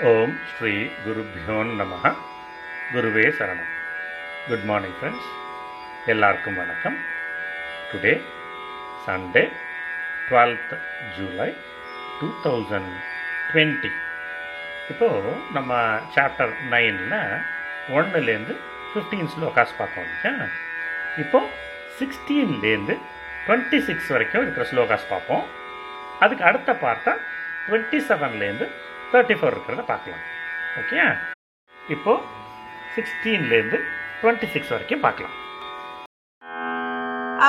[0.00, 2.14] ஓம் ஸ்ரீ குருபியோன் நம.
[2.92, 3.68] குருவே சரணம்.
[4.48, 5.28] குட் மார்னிங் ஃப்ரெண்ட்ஸ்
[6.06, 6.98] எல்லாருக்கும் வணக்கம்.
[7.92, 8.22] Today
[9.06, 9.52] Sunday
[10.30, 10.78] twelfth
[11.16, 11.54] July
[12.20, 12.90] two thousand
[13.52, 13.90] twenty
[14.90, 17.42] இப்போது நம்ம சாப்டர் நைனில்
[17.88, 18.56] ஒன்னுலேருந்து
[18.94, 20.46] ஃபிஃப்டீன் ஸ்லோகாஸ் பார்த்தோம் இல்லையா?
[21.18, 21.46] இப்போது
[22.00, 22.98] சிக்ஸ்டீன்லேருந்து
[23.46, 25.46] டுவெண்ட்டி சிக்ஸ் வரைக்கும் இருக்கிற ஸ்லோகாஸ் பார்ப்போம்.
[26.20, 27.14] அதுக்கு அடுத்த பார்த்தா
[27.68, 28.68] டுவெண்ட்டி செவன்லேருந்து
[29.13, 30.23] தேர்ட்டி ஃபோர் இருக்கிறத பார்க்கலாம்
[30.79, 30.97] ஓகே
[31.89, 32.25] இப்போது
[32.95, 33.79] சிக்ஸ்டீன்லேருந்து
[34.21, 35.35] டுவெண்ட்டி சிக்ஸ் வரைக்கும் பார்க்கலாம்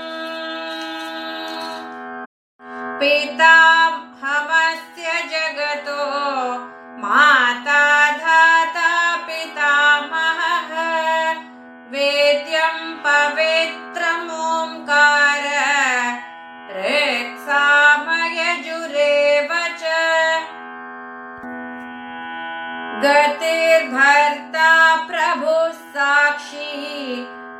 [3.80, 5.08] पिताहमस्य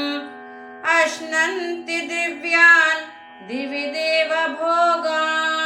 [0.97, 3.07] अश्नन्ति दिव्यान्
[3.49, 5.58] दिवि देवभोगान्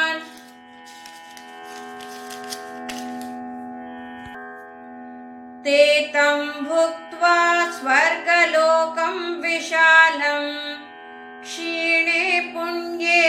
[5.65, 5.83] ते
[6.15, 7.37] तं भुक्त्वा
[7.71, 10.49] स्वर्गलोकं विशालम्
[11.43, 12.25] क्षीणे
[12.55, 13.21] पुण्ये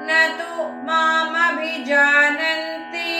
[0.07, 0.51] न तु
[0.87, 3.13] मामभिजानन्ति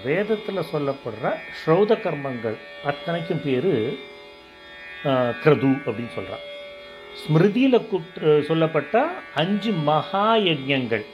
[0.05, 1.27] வேதத்தில் சொல்லப்படுற
[1.59, 3.71] ஸ்ரௌத கர்மங்கள் அத்தனைக்கும் பேர்
[5.43, 6.43] கிரது அப்படின்னு சொல்கிறான்
[7.19, 8.95] ஸ்மிருதியில் குற்று சொல்லப்பட்ட
[9.35, 11.05] அஞ்சு மகா யஜ்யங்கள்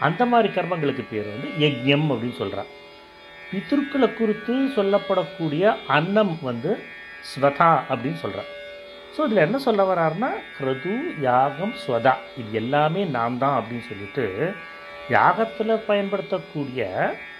[0.00, 2.70] அந்த மாதிரி கர்மங்களுக்கு பேர் வந்து யஜ்யம் அப்படின்னு சொல்கிறான்
[3.48, 6.70] பித்திருக்களை குறித்து சொல்லப்படக்கூடிய அன்னம் வந்து
[7.30, 8.50] ஸ்வதா அப்படின்னு சொல்கிறான்
[9.14, 14.24] ஸோ இதில் என்ன சொல்ல வர்றாருன்னா கிரது யாகம் ஸ்வதா இது எல்லாமே நான் தான் அப்படின்னு சொல்லிட்டு
[15.14, 16.84] யாகத்தில் பயன்படுத்தக்கூடிய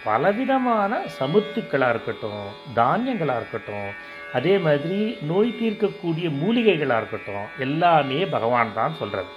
[0.04, 3.88] பலவிதமான சமுத்துக்களாக இருக்கட்டும் தானியங்களாக இருக்கட்டும்
[4.34, 4.98] அதே மாதிரி
[5.30, 9.32] நோய் தீர்க்கக்கூடிய மூலிகைகளாக இருக்கட்டும் எல்லாமே பகவான் தான் சொல்கிறது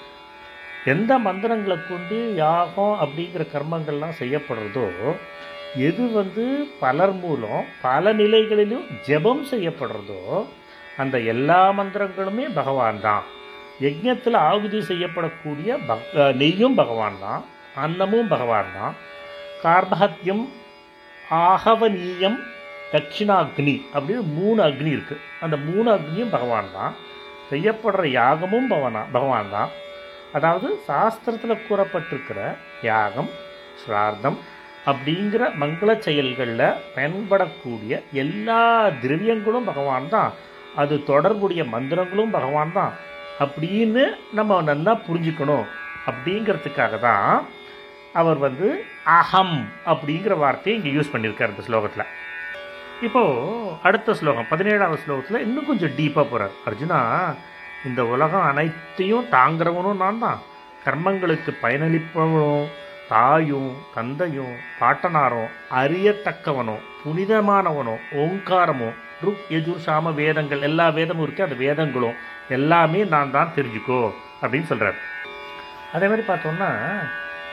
[0.85, 4.87] எந்த மந்திரங்களை கொண்டு யாகம் அப்படிங்கிற கர்மங்கள்லாம் செய்யப்படுறதோ
[5.87, 6.45] எது வந்து
[6.79, 10.21] பலர் மூலம் பல நிலைகளிலும் ஜெபம் செய்யப்படுறதோ
[11.01, 13.25] அந்த எல்லா மந்திரங்களுமே பகவான் தான்.
[13.85, 16.07] யஜ்யத்தில் ஆகுதி செய்யப்படக்கூடிய பக்
[16.41, 17.43] நெய்யும் பகவான் தான்.
[17.83, 18.93] அன்னமும் பகவான் தான்.
[19.63, 20.45] கார்பகத்தியம்
[21.47, 22.39] ஆகவனீயம்
[22.93, 26.93] தட்சிணாக்னி அப்படின்னு மூணு அக்னி இருக்குது அந்த மூணு அக்னியும் பகவான் தான்.
[27.49, 29.69] செய்யப்படுற யாகமும் பவனா பகவான் தான்.
[30.37, 32.39] அதாவது சாஸ்திரத்தில் கூறப்பட்டிருக்கிற
[32.89, 33.29] யாகம்
[33.81, 34.37] ஸ்ரார்த்தம்
[34.89, 36.65] அப்படிங்கிற மங்கள செயல்களில்
[36.95, 37.93] பயன்படக்கூடிய
[38.23, 38.61] எல்லா
[39.03, 40.31] திரவியங்களும் பகவான் தான்.
[40.81, 42.93] அது தொடர்புடைய மந்திரங்களும் பகவான் தான்.
[43.43, 44.03] அப்படின்னு
[44.37, 45.65] நம்ம நல்லா புரிஞ்சுக்கணும்
[46.09, 47.33] அப்படிங்கிறதுக்காக தான்
[48.13, 48.67] அவர் வந்து
[49.03, 52.07] அகம் அப்படிங்கிற வார்த்தையை இங்கே யூஸ் பண்ணியிருக்கார் இந்த ஸ்லோகத்தில்.
[53.01, 57.00] இப்போது அடுத்த ஸ்லோகம் பதினேழாவது ஸ்லோகத்தில் இன்னும் கொஞ்சம் டீப்பாக போகிறார் அர்ஜுனா
[57.85, 60.39] இந்த உலகம் அனைத்தையும் தாங்கிறவனும் நான் தான்
[60.85, 62.67] கர்மங்களுக்கு பயனளிப்பவனும்
[63.09, 72.17] தாயும் தந்தையும் பாட்டனாரும் அறியத்தக்கவனும் புனிதமானவனும் ஓங்காரமும் ருக் யஜுர் சாம வேதங்கள் எல்லா வேதமும் இருக்குது அந்த வேதங்களும்
[72.50, 74.01] எல்லாமே நான் தான் தெரிஞ்சுக்கோ
[74.41, 75.00] அப்படின்னு சொல்கிறார்
[75.94, 76.69] அதே மாதிரி பார்த்தோம்னா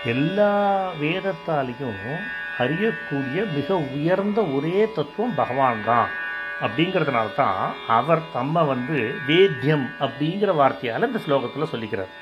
[0.06, 2.00] எல்லா வேதத்தாலையும்
[2.58, 6.08] அறியக்கூடிய மிக உயர்ந்த ஒரே தத்துவம் பகவான் தான்
[6.60, 12.12] அப்படிங்கிறதுனால தான் அவர் தம்மை வந்து வேத்தியம் அப்படிங்கிற வார்த்தையால் இந்த ஸ்லோகத்தில் சொல்லிக்கிறார்.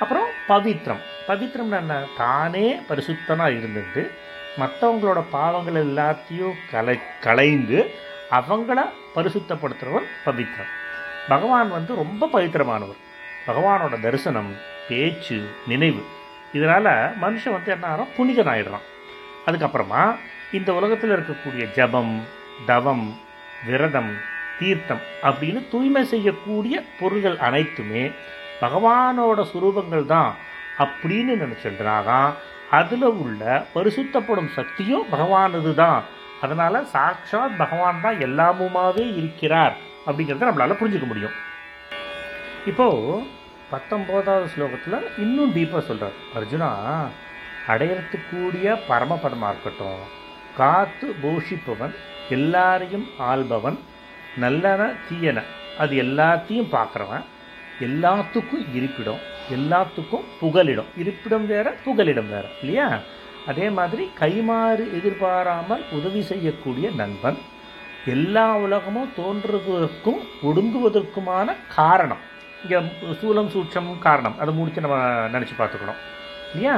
[0.00, 1.02] அப்புறம் பவித்ரம்.
[1.28, 2.02] பவித்ரம்னு என்ன?
[2.16, 4.10] தானே பரிசுத்தனாக இருந்துட்டு
[4.58, 7.90] மற்றவங்களோட பாவங்கள் எல்லாத்தையும் கலை களைந்து
[8.30, 8.78] அவங்கள
[9.14, 10.72] பரிசுத்தப்படுத்துகிறவர் பவித்ரம்.
[11.28, 13.00] பகவான் வந்து ரொம்ப பவித்திரமானவர்
[13.46, 14.52] பகவானோட தரிசனம்
[14.88, 16.04] பேச்சு நினைவு
[16.54, 16.90] இதனால்
[17.22, 18.86] மனுஷன் வந்து என்ன ஆகிறோம் புனிதன் ஆயிடுறான்
[19.46, 20.02] அதுக்கப்புறமா
[20.52, 22.14] இந்த உலகத்தில் இருக்கக்கூடிய ஜபம்
[22.66, 23.06] தவம்
[23.66, 24.12] விரதம்
[24.58, 28.10] தீர்த்தம் அப்படின்னு தூய்மை செய்யக்கூடிய பொருள்கள் அனைத்துமே
[28.60, 30.34] பகவானோட சுரூபங்கள் தான்
[30.78, 32.30] அப்படின்னு நினச்சிட்டுனாதான்
[32.70, 36.02] அதில் உள்ள பரிசுத்தப்படும் சக்தியும் பகவானது தான்.
[36.40, 39.74] அதனால் சாக்ஷாத் பகவான் தான் எல்லாமுமாவே இருக்கிறார்
[40.06, 41.36] அப்படிங்கிறத நம்மளால் புரிஞ்சுக்க முடியும்.
[42.66, 43.26] இப்போது
[43.72, 46.72] பத்தொம்போதாவது ஸ்லோகத்தில் இன்னும் டீப்பாக சொல்கிறார் அர்ஜுனா
[47.68, 50.22] அடையறத்துக்கூடிய பரமபதமாக இருக்கட்டும்.
[50.56, 51.94] காத்து போஷிப்பவன்
[52.30, 53.78] எல்லாரையும் ஆள்பவன்
[54.36, 55.42] நல்லன தீயன.
[55.78, 57.24] அது எல்லாத்தையும் பார்க்குறவன்.
[57.80, 59.18] எல்லாத்துக்கும் இருப்பிடம்
[59.52, 60.84] எல்லாத்துக்கும் புகலிடம்.
[60.96, 62.48] இருப்பிடம் வேற புகலிடம் வேற.
[62.60, 62.98] இல்லையா?
[63.46, 67.38] அதே மாதிரி கைமாறு எதிர்பாராமல் உதவி செய்யக்கூடிய நண்பன்.
[68.06, 72.32] எல்லா உலகமும் தோன்றுவதற்கும் ஒடுங்குவதற்குமான காரணம்.
[72.64, 72.78] இங்கே
[73.20, 74.36] சூலம் சூட்சம் காரணம்.
[74.42, 74.98] அதை முடிச்சு நம்ம
[75.34, 76.00] நினச்சி பார்த்துக்கணும்.
[76.52, 76.74] இல்லையா?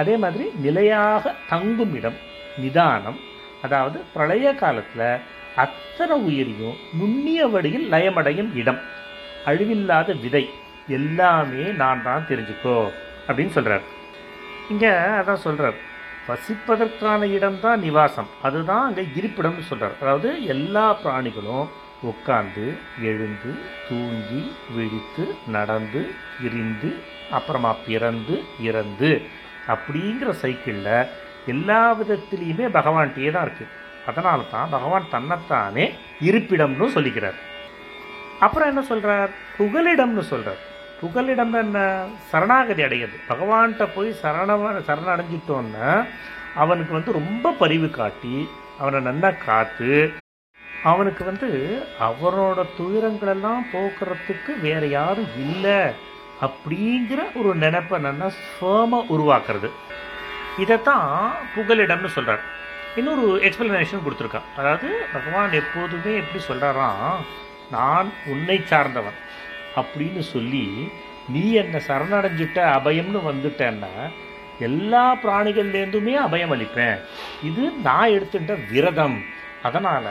[0.00, 2.18] அதே மாதிரி நிலையாக தங்கும் இடம்
[2.62, 3.20] நிதானம்.
[3.66, 5.06] அதாவது பிரளய காலத்தில்
[5.64, 8.80] அத்தனை உயிரியும் நுண்ணிய வழியில் லயமடையும் இடம்.
[9.50, 10.44] அழிவில்லாத விதை.
[10.98, 12.76] எல்லாமே நான் தான் தெரிஞ்சுக்கோ
[13.26, 13.84] அப்படின்னு சொல்கிறார்
[14.72, 15.78] இங்கே அதான் சொல்கிறார்
[16.28, 18.28] வசிப்பதற்கான இடம்தான் நிவாசம்.
[18.46, 21.66] அதுதான் அங்கே இருப்பிடம்னு சொல்கிறார் அதாவது எல்லா பிராணிகளும்
[22.02, 26.10] உட்காந்து எழுந்து தூங்கி விழித்து நடந்து
[26.42, 29.22] இருந்து அப்புறமா பிறந்து இறந்து
[29.68, 31.08] அப்படிங்கிற சைக்கிளில்
[31.46, 37.38] எல்லா விதத்திலையுமே பகவான்கிட்டயே தான் இருக்குது அதனால தான் பகவான் தன்னைத்தானே இருப்பிடம்னு சொல்லிக்கிறார்.
[38.40, 40.58] அப்புறம் என்ன சொல்கிறார் புகலிடம்னு சொல்கிறார்
[41.00, 42.04] புகலிடம் என்ன?
[42.30, 44.50] சரணாகதி அடையுது பகவான்கிட்ட போய் சரண
[44.88, 46.04] சரணடைஞ்சிட்டோன்னா
[46.54, 50.12] அவனுக்கு வந்து ரொம்ப பரிவு காட்டி அவனை நல்லா காத்து
[50.90, 51.48] அவனுக்கு வந்து
[52.06, 55.78] அவனோட துயரங்களெல்லாம் போக்குறதுக்கு வேற யாரும் இல்லை
[56.46, 59.68] அப்படிங்கிற ஒரு நினைப்பை நல்லா ஃபேமாக உருவாக்குறது.
[60.62, 61.10] இதைத்தான்
[61.54, 62.42] புகலிடம்னு சொல்கிறார்
[63.00, 67.22] இன்னொரு எக்ஸ்பிளனேஷன் கொடுத்துருக்கான் அதாவது பகவான் எப்போதுமே எப்படி சொல்கிறாராம்
[67.70, 69.20] நான் உன்னை சார்ந்தவன்
[69.80, 70.64] அப்படின்னு சொல்லி
[71.28, 73.92] நீ என்னை சரணடைஞ்சிட்ட அபயம்னு வந்துட்டேன்னா
[74.68, 76.98] எல்லா பிராணிகள்லேருந்துமே அபயம் அளிப்பேன்.
[77.48, 79.16] இது நான் எடுத்துட்ட விரதம்.
[79.62, 80.08] அதனால்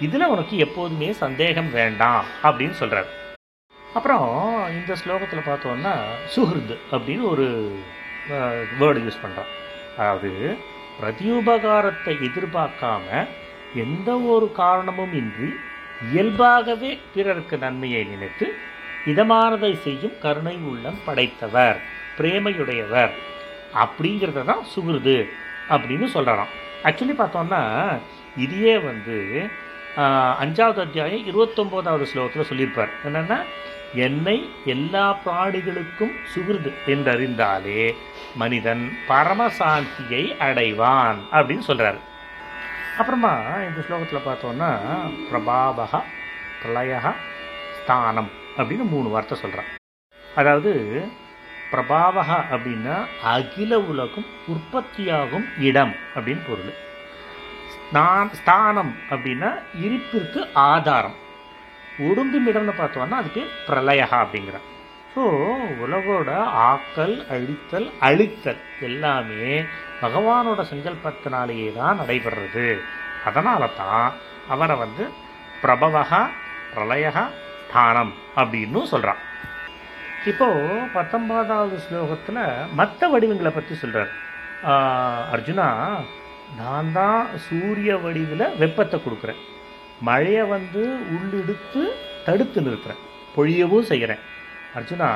[0.00, 3.10] இதில் உனக்கு எப்போதுமே சந்தேகம் வேண்டாம் அப்படின்னு சொல்கிறார்
[3.80, 4.28] அப்புறம்
[4.70, 5.92] இந்த ஸ்லோகத்தில் பார்த்தோன்னா
[6.26, 7.46] சுஹிருத் அப்படின்னு ஒரு
[8.78, 9.50] வேர்டு யூஸ் பண்ணுறான்
[9.96, 10.30] அதாவது
[10.98, 13.06] பிரதியுபகாரத்தை எதிர்பார்க்காம
[13.76, 15.48] எந்த ஒரு காரணமும் இன்றி
[16.06, 18.46] இயல்பாகவே பிறருக்கு நன்மையை நினைத்து
[19.06, 21.78] இதமானதை செய்யும் கருணை உள்ளம் படைத்தவர்
[22.18, 23.14] பிரேமையுடையவர்
[23.76, 25.18] அப்படிங்கிறத தான் சுகிருது
[25.70, 26.52] அப்படின்னு சொல்கிறாராம்
[26.84, 27.62] ஆக்சுவலி பார்த்தோம்னா
[28.36, 29.16] இதையே வந்து
[30.42, 32.92] அஞ்சாவது அத்தியாயம் இருபத்தொம்போதாவது ஸ்லோகத்தில் சொல்லியிருப்பார்.
[33.06, 33.36] என்னென்னா
[34.06, 37.94] என்னை எல்லா பிராணிகளுக்கும் சுகிருது என்றறிந்தாலே
[38.36, 42.00] மனிதன் பரமசாந்தியை அடைவான் அப்படின்னு சொல்கிறார்
[42.98, 43.32] அப்புறமா
[43.68, 44.70] இந்த ஸ்லோகத்தில் பார்த்தோன்னா
[45.30, 46.02] பிரபாவக
[46.62, 47.00] பிரளய
[47.78, 49.70] ஸ்தானம் அப்படின்னு மூணு வார்த்தை சொல்கிறான்
[50.36, 50.72] அதாவது
[51.72, 52.96] பிரபாவக அப்படின்னா
[53.34, 56.74] அகில உலகம் உற்பத்தியாகும் இடம் அப்படின்னு பொருள்.
[57.96, 59.50] நான் ஸ்தானம் அப்படின்னா
[59.86, 61.16] இருப்பிற்கு ஆதாரம்.
[62.06, 64.58] ஒடுங்குமிடம்னு பார்த்தோம்னா அதுக்கு பிரளயகா அப்படிங்கிற.
[65.14, 65.24] ஸோ
[65.84, 66.30] உலகோட
[66.70, 69.50] ஆக்கல் அழித்தல் அழித்தல் எல்லாமே
[70.00, 72.66] பகவானோட சங்கல்பத்தினாலேயே தான் நடைபெறுறது.
[73.28, 74.08] அதனால தான்
[74.54, 75.04] அவரை வந்து
[75.62, 76.22] பிரபவகா
[76.74, 77.24] பிரளயகா
[77.68, 79.22] ஸ்தானம் அப்படின்னு சொல்கிறான்
[80.30, 82.42] இப்போது பத்தொன்பதாவது ஸ்லோகத்தில்
[82.80, 84.12] மற்ற வடிவங்களை பற்றி சொல்கிறார்
[85.34, 85.66] அர்ஜுனா
[86.58, 89.40] நான் தான் சூரிய வடிவில் வெப்பத்தை கொடுக்குறேன்.
[90.08, 90.82] மழையை வந்து
[91.14, 91.82] உள்ளிடுத்து
[92.26, 93.02] தடுத்து நிறுத்துறேன்.
[93.36, 94.22] பொழியவும் செய்கிறேன்.
[94.76, 95.10] அர்ஜுனா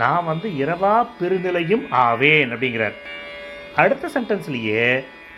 [0.00, 2.96] நான் வந்து இரவா பெருநிலையும் ஆவேன் அப்படிங்கிறார்.
[3.82, 4.86] அடுத்த சென்டென்ஸ்லேயே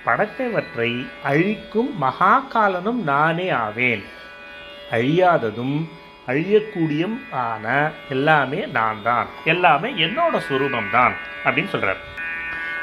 [0.07, 0.91] படத்தைவற்றை
[1.31, 4.03] அழிக்கும் மகாகாலனும் நானே ஆவேன்.
[4.97, 5.77] அழியாததும்
[6.31, 9.29] அழியக்கூடியும் ஆன எல்லாமே நான் தான்.
[9.45, 11.15] எல்லாமே என்னோட சுரூபம் தான்
[11.45, 12.03] அப்படின்னு சொல்கிறார்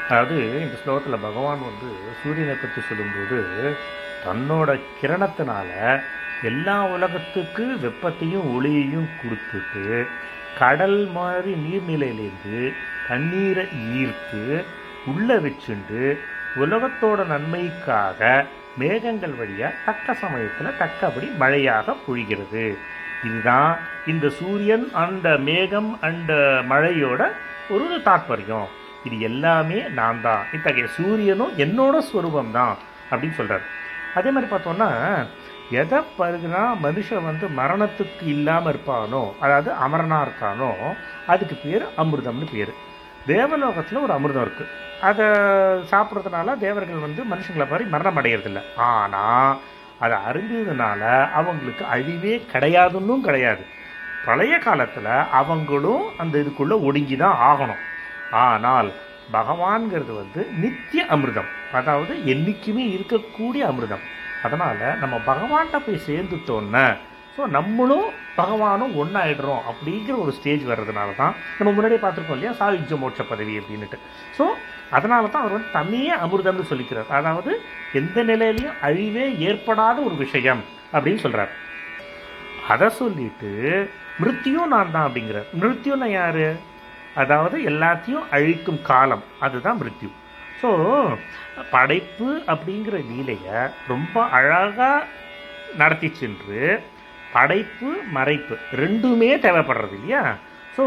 [0.08, 1.88] அதாவது இந்த ஸ்லோகத்தில் பகவான் வந்து
[2.20, 3.38] சூரியனை பற்றி சொல்லும்போது
[4.24, 5.70] தன்னோட கிரணத்தினால
[6.50, 9.84] எல்லா உலகத்துக்கு வெப்பத்தையும் ஒளியையும் கொடுத்துட்டு
[10.58, 12.60] கடல் மாதிரி நீர்நிலையிலேருந்து
[13.08, 13.64] தண்ணீரை
[14.00, 14.42] ஈர்த்து
[15.12, 16.02] உள்ளே வச்சுண்டு
[16.62, 18.20] உலகத்தோட நன்மைக்காக
[18.80, 22.66] மேகங்கள் வழியாக தக்க சமயத்தில் தக்கபடி மழையாக பொழிகிறது.
[23.26, 23.72] இதுதான்
[24.06, 26.32] இந்த சூரியன் அந்த மேகம் அந்த
[26.70, 27.22] மழையோட
[27.74, 28.68] ஒரு தாற்பயம்.
[29.06, 30.42] இது எல்லாமே நான் தான்.
[30.56, 32.74] இத்தகைய சூரியனும் என்னோட ஸ்வரூபம் தான்
[33.10, 33.64] அப்படின்னு சொல்கிறார்
[34.18, 34.90] அதே மாதிரி பார்த்தோன்னா
[35.80, 40.70] எதை பருகுனா மனுஷன் வந்து மரணத்துக்கு இல்லாமல் இருப்பானோ அதாவது அமரனாக இருக்கானோ
[41.32, 42.72] அதுக்கு பேர் அமிர்தம்னு பேர்.
[43.30, 44.72] தேவலோகத்தில் ஒரு அமிர்தம் இருக்குது
[45.08, 45.26] அதை
[45.92, 48.60] சாப்பிட்றதுனால தேவர்கள் வந்து மனுஷங்களை மாதிரி மரணம் அடையிறதில்ல.
[48.88, 49.54] ஆனால்
[50.04, 51.02] அதை அருந்ததுனால
[51.38, 53.64] அவங்களுக்கு அழிவே கிடையாதுன்னும் கிடையாது.
[54.26, 57.82] பழைய காலத்தில் அவங்களும் அந்த இதுக்குள்ளே ஒடுங்கி தான் ஆகணும்.
[58.46, 58.90] ஆனால்
[59.36, 61.50] பகவான்கிறது வந்து நித்திய அமிர்தம்.
[61.78, 64.04] அதாவது என்றைக்குமே இருக்கக்கூடிய அமிர்தம்.
[64.46, 66.86] அதனால் நம்ம பகவான்கிட்ட போய் சேர்ந்துட்டோன்னே
[67.36, 68.08] ஸோ நம்மளும்
[68.38, 72.52] பகவானும் ஒன்றாயிடுறோம் அப்படிங்கிற ஒரு ஸ்டேஜ் வர்றதுனால தான் நம்ம முன்னாடியே பார்த்துருக்கோம் இல்லையா?
[72.58, 73.98] சாயுஜ்ய மோட்ச பதவி அப்படின்ட்டு
[74.38, 74.44] ஸோ
[74.96, 77.08] அதனால தான் அவர் வந்து தனியே அமிர்தம்னு சொல்லிக்கிறார்.
[77.18, 77.52] அதாவது
[78.00, 80.62] எந்த நிலையிலையும் அழிவே ஏற்படாத ஒரு விஷயம்
[80.94, 81.54] அப்படின்னு சொல்கிறார்
[82.74, 83.52] அதை சொல்லிட்டு
[84.20, 85.48] மிருத்தியும் நான் தான் அப்படிங்கிறார்.
[86.02, 86.44] நான் யார்?
[87.14, 90.10] அதாவது எல்லாத்தையும் அழிக்கும் காலம் அதுதான் மிருத்யு.
[90.62, 90.70] ஸோ
[91.74, 93.60] படைப்பு அப்படிங்கிற லீலையை
[93.92, 95.06] ரொம்ப அழகாக
[95.80, 96.60] நடத்தி சென்று
[97.34, 100.24] படைப்பு மறைப்பு ரெண்டுமே தேவைப்படுறது இல்லையா?
[100.76, 100.86] ஸோ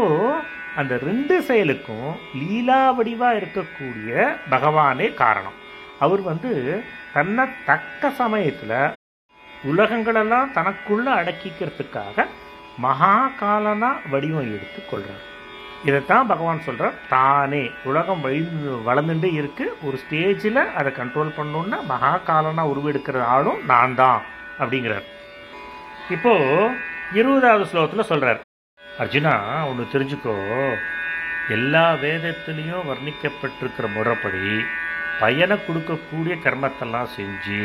[0.80, 5.56] அந்த ரெண்டு செயலுக்கும் லீலா வடிவாக இருக்கக்கூடிய பகவானே காரணம்.
[6.04, 6.52] அவர் வந்து
[7.14, 8.78] தன்னை தக்க சமயத்தில்
[9.70, 12.26] உலகங்களெல்லாம் தனக்குள்ளே அடக்கிக்கிறதுக்காக
[12.84, 15.24] மகா காலனாக வடிவம் எடுத்து கொள்கிறார்
[15.84, 17.70] இதைத்தான் பகவான் சொல்கிறார் தானே.
[17.84, 18.40] உலகம் வழி
[18.88, 19.64] வளர்ந்துட்டே இருக்கு.
[19.82, 24.20] ஒரு ஸ்டேஜில் அதை கண்ட்ரோல் பண்ணணுன்னா மகா காலனாக உருவெடுக்கிற ஆளும் நான் தான்
[24.58, 25.06] அப்படிங்கிறார்.
[26.16, 26.34] இப்போ
[27.20, 28.40] இருபதாவது ஸ்லோகத்தில் சொல்கிறார்
[29.02, 29.34] அர்ஜுனா
[29.68, 30.36] ஒன்று தெரிஞ்சுக்கோ.
[31.56, 34.46] எல்லா வேதத்துலேயும் வர்ணிக்கப்பட்டிருக்கிற முறைப்படி
[35.20, 37.60] பயனை கொடுக்கக்கூடிய கர்மத்தெல்லாம் செஞ்சு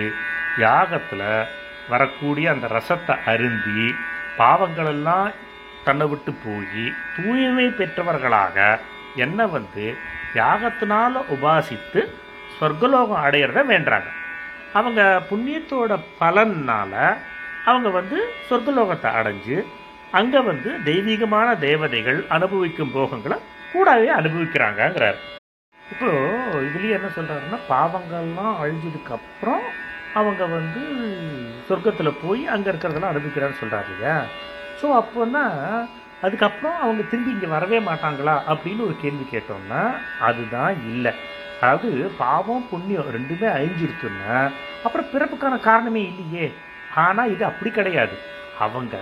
[0.66, 1.48] யாகத்தில்
[1.90, 3.86] வரக்கூடிய அந்த ரசத்தை அருந்தி
[4.38, 5.30] பாவங்களெல்லாம்
[5.84, 6.86] தன்னை விட்டு போய்
[7.16, 8.58] தூய்மை பெற்றவர்களாக
[9.16, 9.86] என்னை வந்து
[10.36, 12.02] யாகத்தினால் உபாசித்து
[12.60, 14.10] சொர்க்கலோகம் அடையிறத வேண்டுறாங்க
[14.74, 16.98] அவங்க புண்ணியத்தோட பலனால்
[17.66, 18.18] அவங்க வந்து
[18.50, 19.58] சொர்க்கலோகத்தை அடைஞ்சு
[20.12, 23.38] அங்கே வந்து தெய்வீகமான தேவதைகள் அனுபவிக்கும் போகங்களை
[23.74, 25.20] கூடவே அனுபவிக்கிறாங்கங்கிறார்.
[25.80, 26.10] இப்போ
[26.68, 29.64] இதுலேயே என்ன சொல்கிறாருன்னா பாவங்கள்லாம் அழிஞ்சதுக்கப்புறம்
[30.14, 30.82] அவங்க வந்து
[31.70, 34.18] சொர்க்கத்தில் போய் அங்கே இருக்கிறதெல்லாம் அனுபவிக்கிறான்னு சொல்கிறாரு இல்லையா?
[34.82, 35.44] ஸோ அப்போன்னா
[36.26, 39.82] அதுக்கப்புறம் அவங்க திரும்பி இங்கே வரவே மாட்டாங்களா அப்படின்னு ஒரு கேள்வி கேட்டோம்னா
[40.28, 41.12] அதுதான் இல்லை.
[41.62, 41.90] அதாவது
[42.24, 44.36] பாவம் புண்ணியம் ரெண்டுமே அழிஞ்சிருக்குன்னா
[44.86, 46.46] அப்புறம் பிறப்புக்கான காரணமே இல்லையே.
[47.06, 48.16] ஆனால் இது அப்படி கிடையாது.
[48.66, 48.96] அவங்க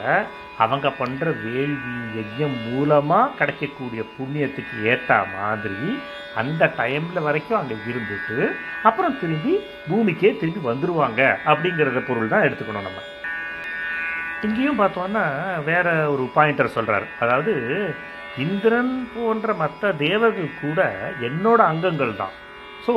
[0.63, 5.89] அவங்க பண்ணுற வேள்வி யஜ்யம் மூலமாக கிடைக்கக்கூடிய புண்ணியத்துக்கு ஏற்ற மாதிரி
[6.41, 8.38] அந்த டைமில் வரைக்கும் அங்கே இருந்துட்டு
[8.89, 9.53] அப்புறம் திரும்பி
[9.89, 11.21] பூமிக்கே திரும்பி வந்துடுவாங்க
[11.51, 13.01] அப்படிங்கிறத பொருள் தான் எடுத்துக்கணும் நம்ம.
[14.46, 15.24] இங்கேயும் பார்த்தோன்னா
[15.69, 17.05] வேற ஒரு பாயிண்டர் சொல்றாரு.
[17.24, 17.53] அதாவது
[18.43, 20.79] இந்திரன் போன்ற மற்ற தேவர்கள் கூட
[21.27, 22.36] என்னோட அங்கங்கள் தான்.
[22.86, 22.96] ஸோ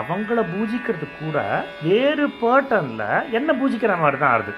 [0.00, 1.38] அவங்கள பூஜிக்கிறது கூட
[1.86, 4.52] வேறு பேட்டனில் என்ன பூஜிக்கிற மாதிரி தான் ஆகுது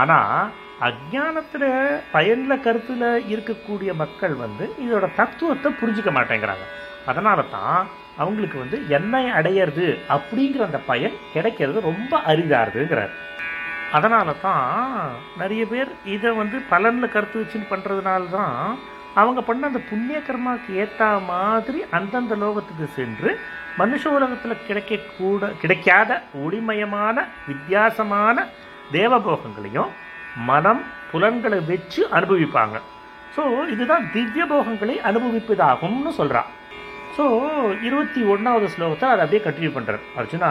[0.00, 0.50] ஆனால்
[0.88, 1.68] அஜானத்தில்
[2.14, 6.66] பயனில் கருத்தில் இருக்கக்கூடிய மக்கள் வந்து இதோட தத்துவத்தை புரிஞ்சிக்க மாட்டேங்கிறாங்க.
[7.10, 7.78] அதனால தான்
[8.22, 9.86] அவங்களுக்கு வந்து என்ன அடையிறது
[10.16, 13.14] அப்படிங்கிற அந்த பயன் கிடைக்கிறது ரொம்ப அரிதாகுதுங்கிறார்
[13.92, 14.64] அதனால தான்
[15.38, 18.78] நிறைய பேர் இதை வந்து பலனில் கருத்து வச்சுன்னு பண்ணுறதுனால தான்
[19.14, 23.30] அவங்க பண்ண அந்த புண்ணிய கர்மாவுக்கு ஏற்ற மாதிரி அந்தந்த லோகத்துக்கு சென்று
[23.78, 28.46] மனுஷ உலகத்தில் கிடைக்கக்கூட கிடைக்காத ஒளிமயமான வித்தியாசமான
[28.92, 29.92] தேவபோகங்களையும்
[30.36, 32.76] மனம் புலன்களை வச்சு அனுபவிப்பாங்க.
[33.36, 36.50] ஸோ இதுதான் திவ்ய போகங்களை அனுபவிப்பதாகும்னு சொல்கிறான்
[37.16, 37.24] ஸோ
[37.82, 40.50] இருபத்தி ஒன்றாவது ஸ்லோகத்தை அதை அப்படியே கண்டினியூ பண்ணுறார் அர்ஜுனா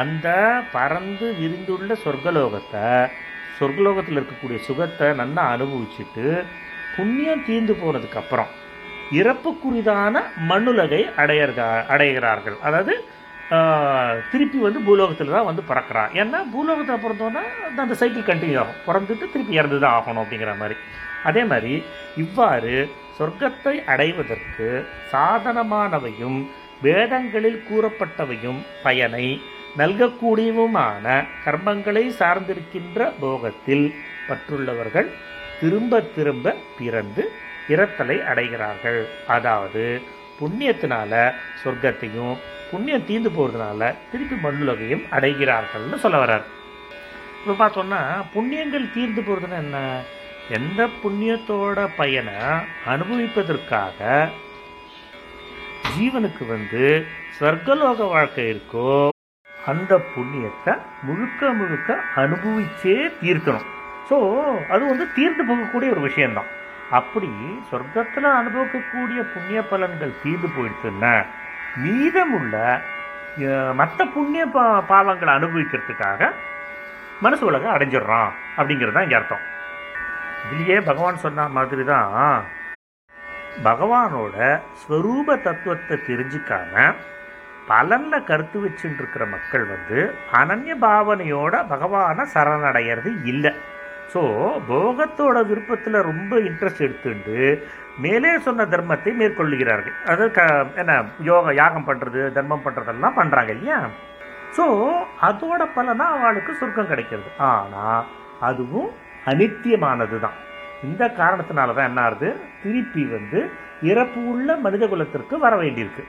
[0.00, 0.28] அந்த
[0.74, 2.86] பறந்து விரிந்துள்ள சொர்க்கலோகத்தை
[3.58, 6.26] சொர்க்கலோகத்தில் இருக்கக்கூடிய சுகத்தை நல்லா அனுபவிச்சுட்டு
[6.96, 8.52] புண்ணியம் தீர்ந்து போனதுக்கப்புறம்
[9.18, 12.56] இறப்புக்குரிதான மண்ணுலகை அடையறா அடைகிறார்கள்.
[12.66, 12.94] அதாவது
[14.30, 17.42] திருப்பி வந்து பூலோகத்தில் தான் வந்து பிறக்கிறான் ஏன்னா பூலோகத்தில் பிறந்தோன்னா
[17.84, 18.80] அந்த சைக்கிள் கண்டினியூ ஆகும்.
[18.88, 20.76] பிறந்துட்டு திருப்பி இறந்து தான் ஆகணும் அப்படிங்கிற மாதிரி.
[21.28, 21.74] அதே மாதிரி
[22.24, 22.74] இவ்வாறு
[23.18, 24.68] சொர்க்கத்தை அடைவதற்கு
[25.12, 26.38] சாதனமானவையும்
[26.86, 29.26] வேதங்களில் கூறப்பட்டவையும் பயனை
[29.78, 31.06] நல்கக்கூடியவுமான
[31.44, 33.86] கர்மங்களை சார்ந்திருக்கின்ற போகத்தில்
[34.28, 35.08] பற்றுள்ளவர்கள்
[35.60, 37.22] திரும்ப திரும்ப பிறந்து
[37.74, 39.00] இறத்தலை அடைகிறார்கள்.
[39.34, 39.84] அதாவது
[40.40, 41.12] புண்ணியத்தினால
[41.62, 42.36] சொர்க்கத்தையும்
[42.70, 46.46] புண்ணியம் தீர்ந்து போகிறதுனால திருப்பி மண்ணுலகையும் அடைகிறார்கள்னு சொல்ல வர்றார்.
[47.40, 48.00] இப்போ பார்த்தோம்னா
[48.34, 49.78] புண்ணியங்கள் தீர்ந்து போகிறதுன்னா என்ன?
[50.58, 52.36] எந்த புண்ணியத்தோட பயனை
[52.92, 54.28] அனுபவிப்பதற்காக
[55.94, 56.84] ஜீவனுக்கு வந்து
[57.38, 58.90] சொர்க்கலோக வாழ்க்கை இருக்கோ
[59.70, 60.72] அந்த புண்ணியத்தை
[61.06, 63.66] முழுக்க முழுக்க அனுபவிச்சே தீர்க்கணும்.
[64.10, 64.16] ஸோ
[64.72, 66.50] அது வந்து தீர்ந்து போகக்கூடிய ஒரு விஷயம்தான்.
[66.98, 67.30] அப்படி
[67.70, 71.14] சொர்க்கத்தில் அனுபவிக்கக்கூடிய புண்ணிய பலன்கள் தீர்ந்து போயிடுச்சுன்னா
[71.82, 72.54] மீதமுள்ள
[73.80, 76.30] மற்ற புண்ணிய பா பாவங்களை அனுபவிக்கிறதுக்காக
[77.24, 79.44] மனசு உலகம் அடைஞ்சிடுறான் அப்படிங்கிறது தான் இங்கே அர்த்தம்.
[80.44, 82.16] இதுலேயே பகவான் சொன்ன மாதிரி தான்
[83.68, 84.36] பகவானோட
[84.80, 86.74] ஸ்வரூப தத்துவத்தை தெரிஞ்சுக்காம
[87.70, 89.98] பலனில் கருத்து வச்சுட்டு இருக்கிற மக்கள் வந்து
[90.40, 93.52] அனன்ய பாவனையோட பகவானை சரணடைகிறது இல்லை.
[94.12, 94.20] ஸோ
[94.70, 97.38] போகத்தோட விருப்பத்தில் ரொம்ப இன்ட்ரெஸ்ட் எடுத்துட்டு
[98.04, 99.96] மேலே சொன்ன தர்மத்தை மேற்கொள்ளுகிறார்கள்.
[100.12, 100.40] அது க
[100.80, 100.92] என்ன
[101.28, 103.78] யோகா யாகம் பண்ணுறது தர்மம் பண்ணுறதெல்லாம் பண்ணுறாங்க இல்லையா?
[104.56, 104.64] ஸோ
[105.28, 107.30] அதோட பலனாக அவளுக்கு சொர்க்கம் கிடைக்கிறது.
[107.50, 108.04] ஆனால்
[108.48, 108.90] அதுவும்
[109.32, 110.36] அனித்தியமானது தான்
[110.88, 112.28] இந்த காரணத்தினால தான் என்ன ஆகுது
[112.62, 113.40] திருப்பி வந்து
[113.90, 116.04] இறப்பு உள்ள மனித குலத்திற்கு வர வேண்டியிருக்கு.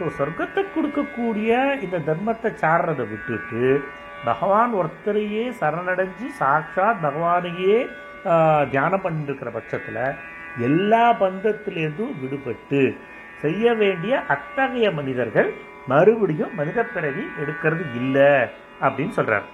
[0.00, 1.50] ஸோ சொர்க்கத்தை கொடுக்கக்கூடிய
[1.82, 3.64] இந்த தர்மத்தை சாடுறதை விட்டுட்டு
[4.24, 7.76] பகவான் ஒருத்தரையே சரணடைஞ்சு சாட்சாத் பகவானையே
[8.70, 10.00] தியானம் பண்ணிருக்கிற இருக்கிற பட்சத்தில்
[10.66, 12.80] எல்லா பந்தத்திலேருந்தும் விடுபட்டு
[13.40, 15.50] செய்ய வேண்டிய அத்தகைய மனிதர்கள்
[15.86, 18.32] மறுபடியும் மனித பிறவி எடுக்கிறது இல்லை
[18.82, 19.46] அப்படின்னு சொல்கிறார்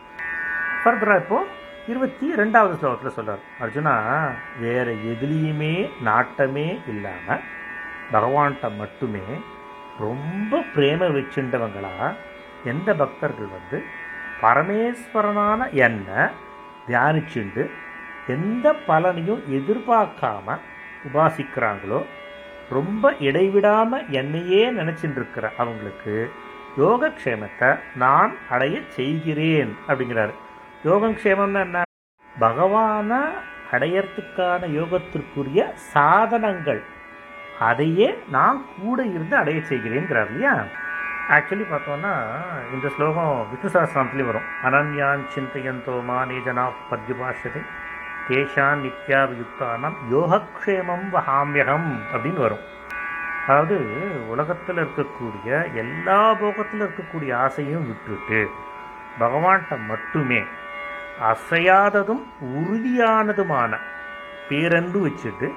[0.80, 1.38] ஃபர்தராக இப்போ
[1.88, 3.96] இருபத்தி ரெண்டாவது ஸ்லோகத்தில் சொல்கிறார் அர்ஜுனா
[4.60, 7.44] வேறு எதுலேயுமே நாட்டமே இல்லாமல்
[8.12, 9.26] பகவான்கிட்ட மட்டுமே
[9.98, 12.14] ரொம்ப பிரேம வச்சுண்டவங்களா?
[12.64, 13.84] எந்த பக்தர்கள் வந்து
[14.40, 16.22] பரமேஸ்வரனான என்னை
[16.88, 17.70] தியானிச்சுண்டு
[18.28, 20.58] எந்த பலனையும் எதிர்பார்க்காம
[21.12, 22.02] உபாசிக்கிறாங்களோ
[22.70, 26.30] ரொம்ப இடைவிடாமல் என்னையே நினச்சிட்டு இருக்கிற அவங்களுக்கு
[26.78, 30.34] யோகக்ஷேமத்தை நான் அடைய செய்கிறேன் அப்படிங்கிறாரு.
[30.84, 31.82] யோகக்ஷேமம்னா என்ன?
[32.38, 33.18] பகவானை
[33.72, 36.82] அடையறதுக்கான யோகத்திற்குரிய சாதனங்கள்.
[37.58, 40.64] அதையே நான் கூட இருந்து அடைய செய்கிறேங்கிறார் இல்லையா?
[41.28, 42.12] ஆக்சுவலி பார்த்தோம்னா
[42.74, 44.48] இந்த ஸ்லோகம் விஷ்ணு சாஸ்திரத்துலேயும் வரும்.
[44.64, 47.62] அனன்யான் சிந்தையந்தோ மா நீஜனா பத்யுபாஷதை
[48.28, 52.64] தேஷான் நித்யாபியுக்தானாம் யோகக்ஷேமம் வஹாமியகம் அப்படின்னு வரும்.
[53.46, 53.76] அதாவது
[54.28, 58.50] உலகத்தில் இருக்கக்கூடிய எல்லா போகத்தில் இருக்கக்கூடிய ஆசையும் விட்டுட்டு
[59.20, 60.44] பகவான்கிட்ட மட்டுமே
[61.32, 63.78] அசையாததும் உறுதியானதுமான
[64.48, 65.52] பேரன்பு வச்சுட்டு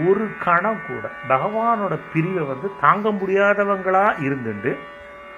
[0.00, 4.72] ஒரு கணம் கூட பகவானோட பிரிவை வந்து தாங்க முடியாதவங்களா இருந்துட்டு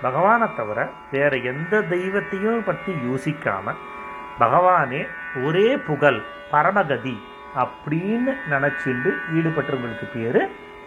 [0.03, 0.79] பகவானை தவிர
[1.11, 3.75] வேற எந்த தெய்வத்தையும் பற்றி யோசிக்காம
[4.39, 5.01] பகவானே
[5.43, 7.17] ஒரே புகழ் பரமகதி
[7.57, 10.41] அப்படின்னு நினச்சிண்டு ஈடுபட்டவங்களுக்கு பேர்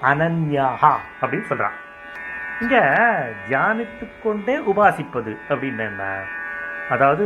[0.04, 1.78] அனன்யாகா அப்படின்னு சொல்கிறான்
[2.62, 2.84] இங்கே
[3.44, 6.04] தியானித்து கொண்டே உபாசிப்பது அப்படின்னு என்ன?
[6.90, 7.26] அதாவது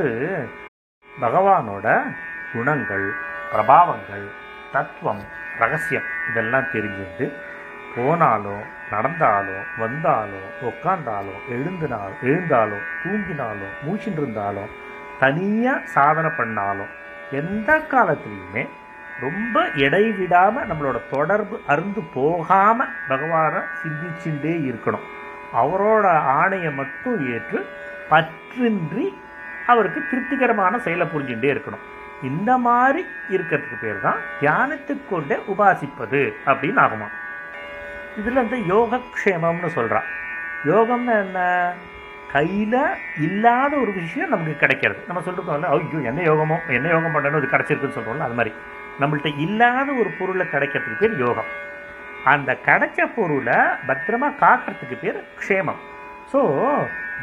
[1.07, 1.87] பகவானோட
[2.53, 3.07] குணங்கள்
[3.51, 4.25] பிரபாவங்கள்
[4.71, 5.23] தத்துவம்
[5.59, 6.03] ரகசியம்.
[6.29, 7.31] இதெல்லாம் தெரிஞ்சுட்டு
[7.95, 14.69] போனாலும் நடந்தாலும் வந்தாலும் உட்காந்தாலோ எழுந்தினாலும் எழுந்தாலும் தூங்கினாலும் மூச்சுட்டு இருந்தாலும்
[15.19, 16.91] தனியாக சாதனை பண்ணாலும்
[17.31, 18.67] எந்த காலத்துலேயுமே
[19.19, 25.05] ரொம்ப இடைவிடாமல் நம்மளோட தொடர்பு அருந்து போகாமல் பகவானை சிந்திச்சுட்டே இருக்கணும்.
[25.53, 26.05] அவரோட
[26.41, 27.67] ஆணையை மட்டும் ஏற்று
[28.09, 29.13] பற்றின்றி
[29.67, 31.83] அவருக்கு திருப்திகரமான செயலை புரிஞ்சுட்டே இருக்கணும்.
[32.29, 33.01] இந்த மாதிரி
[33.35, 37.07] இருக்கிறதுக்கு பேர் தான் தியானத்துக்கு கொண்டே உபாசிப்பது அப்படின்னு ஆகுமா?
[38.19, 40.09] இதில் வந்து யோகக்ஷேமம்னு சொல்கிறான்
[40.71, 41.39] யோகம்னு என்ன?
[42.33, 42.81] கையில்
[43.25, 44.99] இல்லாத ஒரு விஷயம் நமக்கு கிடைக்கிறது.
[45.07, 48.53] நம்ம சொல்லிருக்கோம்ல ஐயோ என்ன யோகமோ என்ன யோகம் பண்ணணும் இது கிடச்சிருக்குன்னு சொல்கிறோம்ல அது மாதிரி.
[49.01, 51.49] நம்மள்கிட்ட இல்லாத ஒரு பொருளை கிடைக்கிறதுக்கு பேர் யோகம்.
[52.33, 55.81] அந்த கிடைச்ச பொருளை பத்திரமா காக்கிறதுக்கு பேர் க்ஷேமம்.
[56.33, 56.41] ஸோ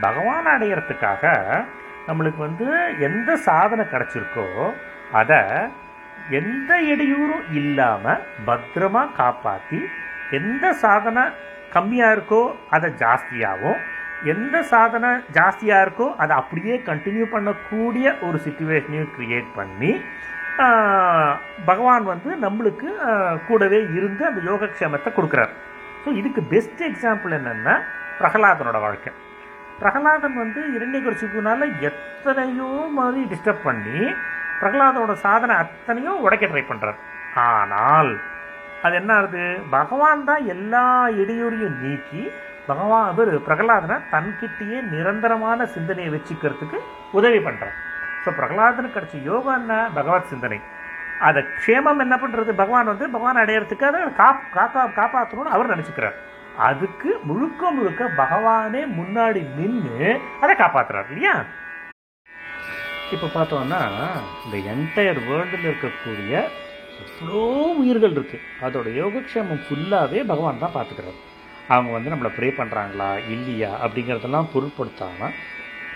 [0.01, 1.33] பகவான் அடையிறதுக்காக
[2.09, 2.67] நம்மளுக்கு வந்து
[3.09, 4.47] எந்த சாதனை கிடச்சிருக்கோ
[5.19, 5.41] அதை
[6.39, 9.81] எந்த இடையூறும் இல்லாமல் பத்திரமா காப்பாற்றி
[10.39, 11.25] எந்த சாதனை
[11.75, 12.43] கம்மியாக இருக்கோ
[12.77, 13.81] அதை ஜாஸ்தியாகவும்
[14.33, 19.93] எந்த சாதனை ஜாஸ்தியாக இருக்கோ அதை அப்படியே கண்டினியூ பண்ணக்கூடிய ஒரு சுச்சுவேஷனையும் க்ரியேட் பண்ணி
[21.69, 22.89] பகவான் வந்து நம்மளுக்கு
[23.49, 25.53] கூடவே இருந்து அந்த யோகக்ஷேமத்தை கொடுக்குறார்.
[26.03, 27.75] ஸோ இதுக்கு பெஸ்ட் எக்ஸாம்பிள் என்னென்னா
[28.21, 29.11] பிரகலாதனோட வாழ்க்கை.
[29.81, 33.99] பிரகலாதன் வந்து இரண்யகர்ஷிப்புனால எத்தனையோ மாதிரி டிஸ்டர்ப் பண்ணி
[34.61, 36.99] பிரகலாதனோட சாதனை அத்தனையும் உடைக்க ட்ரை பண்ணுறார்
[37.47, 38.11] ஆனால்
[38.87, 39.45] அது என்ன ஆகுது?
[39.77, 40.85] பகவான் தான் எல்லா
[41.23, 42.23] இடையூறையும் நீக்கி
[42.71, 46.79] பகவான் அவர் பிரகலாதனை தன்கிட்டயே நிரந்தரமான சிந்தனையை வச்சுக்கிறதுக்கு
[47.19, 47.77] உதவி பண்ணுறார்
[48.25, 49.75] ஸோ பிரகலாதனுக்கு கிடைச்ச யோகா என்ன?
[49.99, 50.59] பகவத் சிந்தனை.
[51.29, 56.17] அதை க்ஷேமம் என்ன பண்ணுறது பகவான் வந்து பகவான் அடையிறதுக்கு அதை காப் காக்கா காப்பாற்றணும்னு அவர் நினச்சிக்கிறார்.
[56.67, 60.09] அதுக்கு முழுக்க முழுக்க பகவானே முன்னாடி நின்று
[60.43, 61.35] அதை காப்பாத்துறாரு இல்லையா?
[63.15, 63.81] இப்போ பார்த்தோம்னா
[64.45, 66.33] இந்த என்டையர் வேர்ல்டில் இருக்கக்கூடிய
[67.03, 67.43] எவ்வளோ
[67.81, 71.19] உயிர்கள் இருக்குது அதோட யோகக்ஷேமம் ஃபுல்லாகவே பகவான் தான் பார்த்துக்கிறாரு.
[71.69, 75.35] அவங்க வந்து நம்மளை ப்ரே பண்ணுறாங்களா இல்லையா அப்படிங்கிறதெல்லாம் பொருட்படுத்தாமல்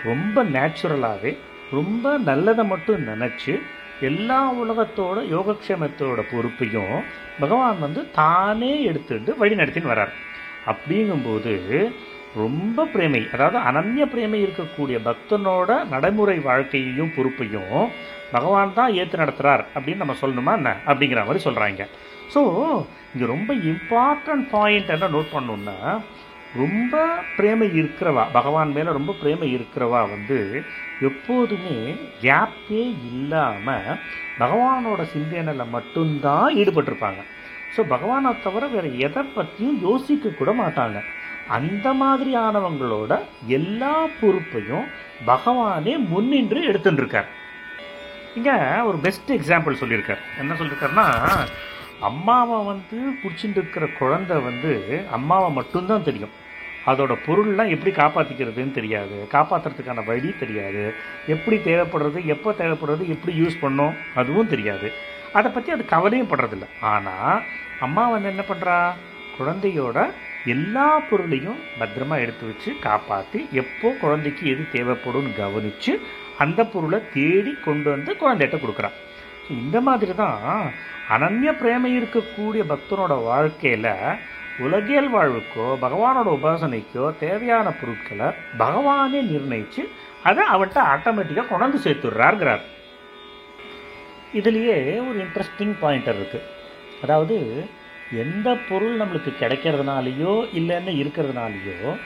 [0.09, 1.31] ரொம்ப நேச்சுரலாகவே
[1.71, 3.53] ரொம்ப நல்லதை மட்டும் நினச்சி
[4.01, 6.95] எல்லா உலகத்தோட யோகக்ஷேமத்தோட பொறுப்பையும்
[7.39, 10.13] பகவான் வந்து தானே எடுத்துட்டு வழி நடத்தின்னு வர்றார்.
[10.65, 11.53] அப்படிங்கும்போது
[12.35, 17.75] ரொம்ப பிரேமை அதாவது அனன்ய பிரேமை இருக்கக்கூடிய பக்தனோட நடைமுறை வாழ்க்கையையும் பொறுப்பையும்
[18.31, 20.69] பகவான் தான் ஏற்று நடத்துகிறார் அப்படின்னு நம்ம சொல்லணுமா என்ன?
[20.85, 21.83] அப்படிங்கிற மாதிரி சொல்கிறாங்க
[22.33, 22.41] ஸோ
[23.13, 25.77] இங்கே ரொம்ப இம்பார்ட்டன்ட் பாயிண்ட் என்ன நோட் பண்ணணுன்னா
[26.55, 26.95] ரொம்ப
[27.37, 30.39] பிரேமை இருக்கிறவா பகவான் மேலே ரொம்ப பிரேமை இருக்கிறவா வந்து
[31.01, 31.77] எப்போதுமே
[32.21, 33.87] கேப்பே இல்லாமல்
[34.39, 37.21] பகவானோட சிந்தனையில் மட்டும்தான் ஈடுபட்டிருப்பாங்க.
[37.75, 40.97] ஸோ பகவானை தவிர வேறு எதை பற்றியும் யோசிக்க கூட மாட்டாங்க.
[41.57, 43.13] அந்த மாதிரியானவங்களோட
[43.57, 44.85] எல்லா பொறுப்பையும்
[45.31, 47.29] பகவானே முன்னின்று எடுத்துட்டுருக்கார்
[48.35, 48.55] இங்கே
[48.89, 50.21] ஒரு பெஸ்ட் எக்ஸாம்பிள் சொல்லியிருக்கார்.
[50.41, 51.07] என்ன சொல்லியிருக்காருன்னா
[52.09, 54.71] அம்மாவை வந்து பிடிச்சிட்டு இருக்கிற குழந்தை வந்து
[55.17, 56.33] அம்மாவை மட்டும்தான் தெரியும்.
[56.91, 59.17] அதோட பொருள்லாம் எப்படி காப்பாற்றிக்கிறதுன்னு தெரியாது.
[59.31, 60.83] காப்பாற்றுறதுக்கான வழி தெரியாது.
[61.35, 64.89] எப்படி தேவைப்படுறது எப்போ தேவைப்படுறது எப்படி யூஸ் பண்ணோம் அதுவும் தெரியாது.
[65.37, 66.67] அதை பற்றி அது கவலையும் படுறதில்ல.
[66.91, 67.41] ஆனால்
[67.85, 68.77] அம்மா வந்து என்ன பண்ணுறா
[69.37, 69.97] குழந்தையோட
[70.53, 75.93] எல்லா பொருளையும் பத்திரமா எடுத்து வச்சு காப்பாற்றி எப்போ குழந்தைக்கு எது தேவைப்படும்னு கவனித்து
[76.43, 78.97] அந்த பொருளை தேடி கொண்டு வந்து குழந்தைகிட்ட கொடுக்குறான்
[79.45, 80.43] ஸோ இந்த மாதிரி தான்
[81.15, 83.89] அனன்ய பிரேமை இருக்கக்கூடிய பக்தனோட வாழ்க்கையில்
[84.65, 88.27] உலகியல் வாழ்வுக்கோ பகவானோட உபாசனைக்கோ தேவையான பொருட்களை
[88.61, 89.83] பகவானே நிர்ணயித்து
[90.29, 92.63] அதை அவன்கிட்ட ஆட்டோமேட்டிக்காக கொண்டாந்து சேர்த்துடுறாருங்கிறார்.
[94.33, 96.49] இதுலேயே ஒரு இன்ட்ரெஸ்டிங் பாயிண்டர் இருக்குது
[97.01, 97.37] அதாவது
[98.11, 101.97] எந்த பொருள் நம்மளுக்கு கிடைக்கிறதுனாலையோ இல்லைன்னு இருக்கிறதுனாலையோ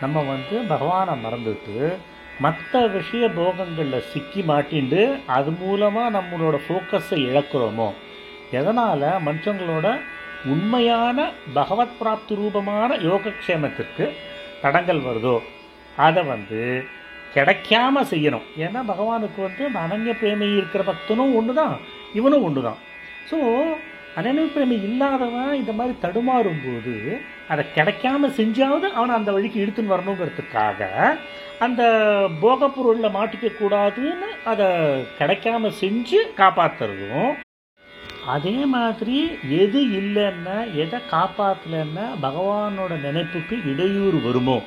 [0.00, 1.96] நம்ம வந்து பகவானை மறந்துட்டு
[2.38, 7.92] மற்ற விஷய போகங்களில் சிக்கி மாட்டிண்டு அது மூலமாக நம்மளோட ஃபோக்கஸை இழக்கிறோமோ?
[8.50, 9.00] எதனால்?
[9.00, 10.00] மனுஷங்களோட
[10.44, 14.12] உண்மையான பகவத் பிராப்தி ரூபமான யோகக்ஷேமத்திற்கு
[14.62, 15.40] தடங்கள் வருதோ?
[15.96, 16.84] அதை வந்து
[17.34, 18.46] கிடைக்காம செய்யணும்.
[18.56, 21.74] ஏன்னா பகவானுக்கு வந்து அனன்ய பிரேமை இருக்கிற பக்தனும் ஒன்று தான்
[22.14, 22.80] இவனும் ஒன்று தான்
[23.30, 23.38] ஸோ
[24.16, 26.94] அனன்ய பிரேமை இல்லாதவன் இந்த மாதிரி தடுமாறும் போது
[27.48, 30.80] அதை கிடைக்காம செஞ்சாவது அவனை அந்த வழிக்கு இழுத்துன்னு வரணுங்கிறதுக்காக
[31.58, 31.82] அந்த
[32.42, 34.66] போகப்பொருளில் மாட்டிக்க கூடாதுன்னு அதை
[35.18, 37.32] கிடைக்காம செஞ்சு காப்பாற்றுறதும்
[38.34, 39.16] அதே மாதிரி
[39.62, 44.58] எது இல்லைன்னா எதை காப்பாற்றலைன்னா பகவானோட நினைப்புக்கு இடையூறு வருமோ?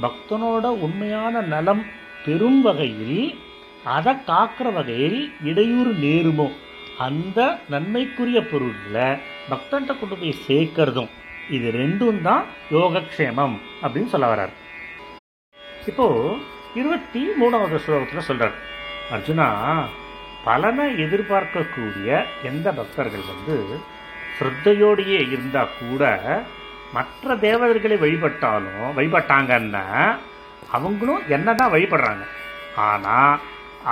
[0.00, 1.84] பக்தனோட உண்மையான நலம்
[2.26, 3.20] பெரும் வகையில்
[3.96, 5.18] அதை காக்கிற வகையில்
[5.50, 6.46] இடையூறு நேருமோ?
[7.06, 7.38] அந்த
[7.72, 9.08] நன்மைக்குரிய பொருளை
[9.50, 11.10] பக்தன்கிட்ட கொண்டு போய் சேர்க்கறதும்
[11.56, 12.44] இது ரெண்டும் தான்
[12.76, 14.54] யோகக்ஷேமம் அப்படின்னு சொல்ல வர்றார்.
[15.90, 16.06] இப்போ
[16.74, 18.56] இருபத்தி மூணாவது ஸ்லோகத்தில் சொல்றார்
[19.14, 19.48] அர்ஜுனா
[20.44, 22.08] பலனை எதிர்பார்க்கக்கூடிய
[22.42, 23.56] எந்த பக்தர்கள் வந்து
[24.38, 26.02] ஸ்ரத்தையோடையே இருந்தா கூட
[26.96, 29.84] மற்ற தேவதர்களை வழிபட்டாலும் வழிபட்டாங்கன்னா
[30.76, 32.24] அவங்களும் என்ன தான் வழிபடுறாங்க.
[32.88, 33.36] ஆனால்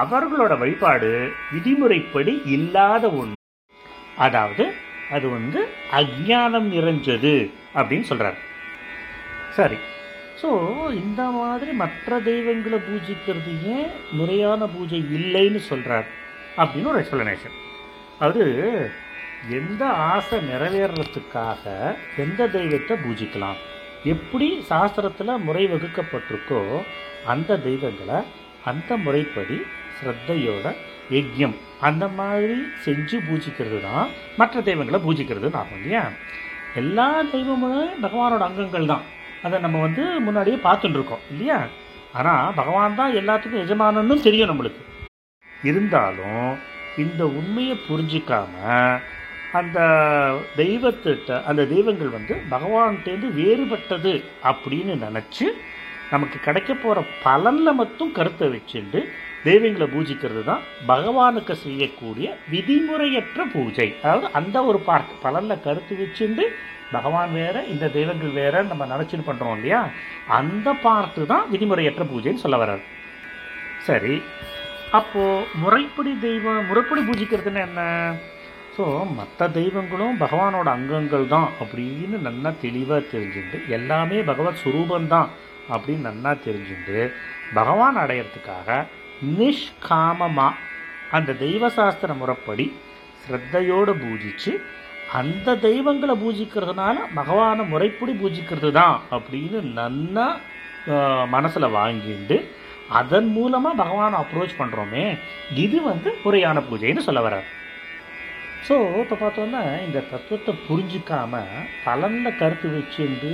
[0.03, 1.11] அவர்களோட வழிபாடு
[1.53, 3.37] விதிமுறைப்படி இல்லாத ஒன்று
[4.19, 4.65] அதாவது
[5.11, 5.61] அது வந்து
[5.93, 7.35] அஜானம் நிறைஞ்சது
[7.79, 8.39] அப்படின்னு சொல்கிறார்
[9.57, 9.79] சரி.
[10.43, 10.49] ஸோ
[11.03, 16.09] இந்த மாதிரி மற்ற தெய்வங்களை பூஜிக்கிறது ஏன் முறையான பூஜை இல்லைன்னு சொல்கிறார்
[16.57, 17.57] அப்படின்னு ஒரு எக்ஸ்பிளனேஷன்
[18.19, 18.45] அது
[19.59, 21.65] எந்த ஆசை நிறைவேறத்துக்காக
[22.17, 23.59] எந்த தெய்வத்தை பூஜிக்கலாம்?
[24.05, 26.61] எப்படி சாஸ்திரத்தில் முறை வகுக்கப்பட்டிருக்கோ
[27.27, 28.19] அந்த தெய்வங்களை
[28.65, 29.57] அந்த முறைப்படி
[29.97, 30.67] ஸ்ரத்தையோட
[31.11, 36.03] யஜ்யம் அந்த மாதிரி செஞ்சு பூஜிக்கிறது தான் மற்ற தெய்வங்களை பூஜிக்கிறதுன்னு ஆகும் இல்லையா?
[36.75, 39.05] எல்லா தெய்வமுமே பகவானோட அங்கங்கள் தான்.
[39.43, 41.59] அதை நம்ம வந்து முன்னாடியே பார்த்துட்டுருக்கோம் இல்லையா?
[42.13, 44.83] ஆனால் பகவான் தான் எல்லாத்துக்கும் எஜமானன்னு தெரியும் நம்மளுக்கு.
[45.65, 46.49] இருந்தாலும்
[46.99, 48.55] இந்த உண்மையை புரிஞ்சிக்காம
[49.59, 49.79] அந்த
[50.57, 54.13] தெய்வத்திட்ட அந்த தெய்வங்கள் வந்து பகவான்கிட்டேருந்து வேறுபட்டது
[54.51, 55.47] அப்படின்னு நினச்சி
[56.11, 59.01] நமக்கு கிடைக்க போகிற பலனில் மட்டும் கருத்தை வச்சுட்டு
[59.43, 63.89] தெய்வங்களை பூஜிக்கிறது தான் பகவானுக்கு செய்யக்கூடிய விதிமுறையற்ற பூஜை.
[64.03, 66.45] அதாவது அந்த ஒரு பார்ட் பலனில் கருத்து வச்சுட்டு
[66.93, 69.81] பகவான் வேற இந்த தெய்வங்கள் வேற நம்ம நினச்சின்னு பண்ணுறோம் இல்லையா?
[70.39, 72.85] அந்த பார்ட்டு தான் விதிமுறையற்ற பூஜைன்னு சொல்ல வர்றாரு.
[73.87, 74.15] சரி.
[74.91, 77.83] அப்போது முறைப்படி தெய்வம் முறைப்படி பூஜிக்கிறதுன்னு என்ன?
[78.77, 78.85] ஸோ
[79.15, 85.29] மற்ற தெய்வங்களும் பகவானோட அங்கங்கள் தான் அப்படின்னு நல்லா தெளிவாக தெரிஞ்சுட்டு எல்லாமே பகவத் சுரூபந்தான்
[85.69, 87.11] அப்படின்னு நல்லா தெரிஞ்சுட்டு
[87.55, 88.87] பகவான் அடையிறதுக்காக
[89.39, 90.61] நிஷ்காமமாக
[91.11, 92.73] அந்த தெய்வ சாஸ்திர முறைப்படி
[93.27, 94.53] ஸ்ரத்தையோடு பூஜிச்சு
[95.13, 100.27] அந்த தெய்வங்களை பூஜிக்கிறதுனால பகவானை முறைப்படி பூஜிக்கிறது தான் அப்படின்னு நல்லா
[101.27, 102.39] மனசில் வாங்கிட்டு
[102.89, 105.05] அதன் மூலமாக பகவானை அப்ரோச் பண்ணுறோமே
[105.55, 107.47] இது வந்து முறையான பூஜைன்னு சொல்ல வர்றார்.
[108.67, 111.41] ஸோ இப்போ பார்த்தோன்னா இந்த தத்துவத்தை புரிஞ்சிக்காம
[111.85, 113.33] பலனில் கருத்து வச்சுண்டு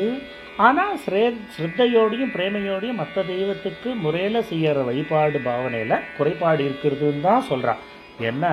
[0.59, 7.83] ஆனால் ஸ்ரே ஸ்ரத்தையோடையும் பிரேமையோடையும் மற்ற தெய்வத்துக்கு முறையில் செய்கிற வழிபாடு பாவனையில் குறைபாடு இருக்கிறதுன்னு தான் சொல்கிறான்
[8.23, 8.53] ஏன்னா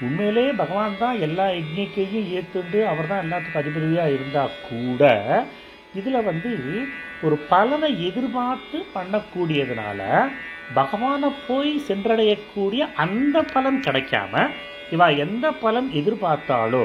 [0.00, 5.02] உண்மையிலே பகவான் தான் எல்லா யஜ்ஞக்கையும் ஏற்றுண்டு அவர் தான் எல்லாத்துக்கும் அதிபதியாக இருந்தால் கூட
[5.94, 6.52] இதில் வந்து
[7.22, 10.00] ஒரு பலனை எதிர்பார்த்து பண்ணக்கூடியதுனால
[10.74, 14.34] பகவானை போய் சென்றடையக்கூடிய அந்த பலன் கிடைக்காம
[14.94, 16.82] இவா எந்த பலன் எதிர்பார்த்தாலோ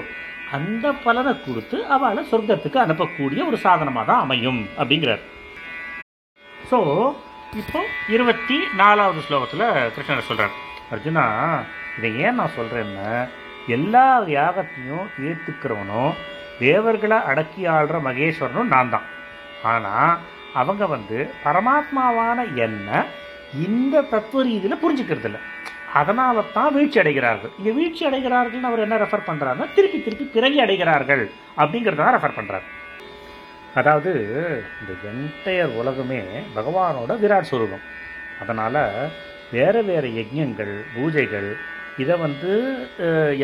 [0.55, 5.23] அந்த பலனை கொடுத்து அவளை சொர்க்கத்துக்கு அனுப்பக்கூடிய ஒரு சாதனமாக தான் அமையும் அப்படிங்கிறார்.
[6.69, 6.79] ஸோ
[7.61, 7.79] இப்போ
[8.15, 9.65] இருபத்தி நாலாவது ஸ்லோகத்தில்
[9.95, 10.55] கிருஷ்ணர் சொல்கிறார்
[10.93, 11.25] அர்ஜுனா
[11.97, 13.09] இதை ஏன் நான் சொல்கிறேன்னா
[13.75, 14.05] எல்லா
[14.37, 16.13] யாகத்தையும் ஏற்றுக்கிறவனும்
[16.59, 19.07] தேவர்களை அடக்கி ஆள்ற மகேஸ்வரனும் நான் தான்.
[19.71, 20.15] ஆனால்
[20.61, 22.89] அவங்க வந்து பரமாத்மாவான என்ன
[23.67, 25.41] இந்த தத்துவ ரீதியில் புரிஞ்சுக்கிறது இல்லை
[25.99, 27.51] அதனால தான் வீழ்ச்சி அடைகிறார்கள்.
[27.60, 31.23] இங்கே வீழ்ச்சி அடைகிறார்கள்னு அவர் என்ன ரெஃபர் பண்ணுறாருன்னா திருப்பி திருப்பி பிறகி அடைகிறார்கள்
[31.62, 32.67] அப்படிங்கிறத தான் ரெஃபர் பண்ணுறாரு
[33.79, 34.12] அதாவது
[34.81, 36.19] இந்த என்டையர் உலகமே
[36.58, 37.86] பகவானோட விராட் சுரூபம்.
[38.41, 38.81] அதனால்
[39.55, 41.49] வேறு வேறு யஜ்யங்கள் பூஜைகள்
[42.03, 42.51] இதை வந்து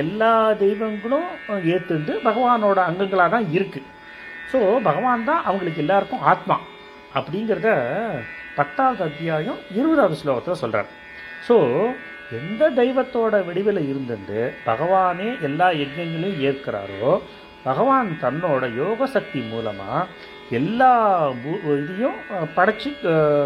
[0.01, 0.31] எல்லா
[0.63, 1.27] தெய்வங்களும்
[1.73, 3.89] ஏற்றுண்டு பகவானோட அங்கங்களாக தான் இருக்குது
[4.51, 6.57] ஸோ பகவான் தான் அவங்களுக்கு எல்லாருக்கும் ஆத்மா
[7.17, 7.69] அப்படிங்கிறத
[8.57, 10.89] பத்தாவது அத்தியாயம் இருபதாவது ஸ்லோகத்தில் சொல்கிறார்
[11.47, 11.55] ஸோ
[12.39, 17.13] எந்த தெய்வத்தோட வடிவில் இருந்துட்டு பகவானே எல்லா யஜ்யங்களையும் ஏற்கிறாரோ
[17.67, 20.05] பகவான் தன்னோட யோக சக்தி மூலமாக
[20.59, 20.91] எல்லா
[21.73, 22.17] இதையும்
[22.55, 22.89] படைச்சி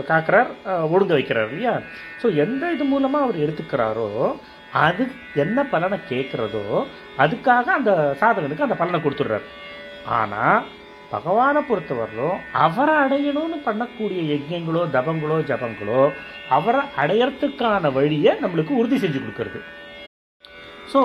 [0.10, 0.52] காக்கிறார்
[0.94, 1.74] ஒழுங்க வைக்கிறார் இல்லையா?
[2.22, 4.08] ஸோ எந்த இது மூலமாக அவர் எடுத்துக்கிறாரோ
[4.86, 5.04] அது
[5.44, 6.64] என்ன பலனை கேட்குறதோ
[7.24, 9.46] அதுக்காக அந்த சாதகனுக்கு அந்த பலனை கொடுத்துட்றாரு.
[10.20, 10.60] ஆனால்
[11.14, 16.02] பகவானை பொறுத்தவரையிலும் அவரை அடையணும்னு பண்ணக்கூடிய யஜ்யங்களோ தபங்களோ ஜபங்களோ
[16.58, 19.60] அவரை அடையறதுக்கான வழியை நம்மளுக்கு உறுதி செஞ்சு கொடுக்கறது.
[20.94, 21.02] ஸோ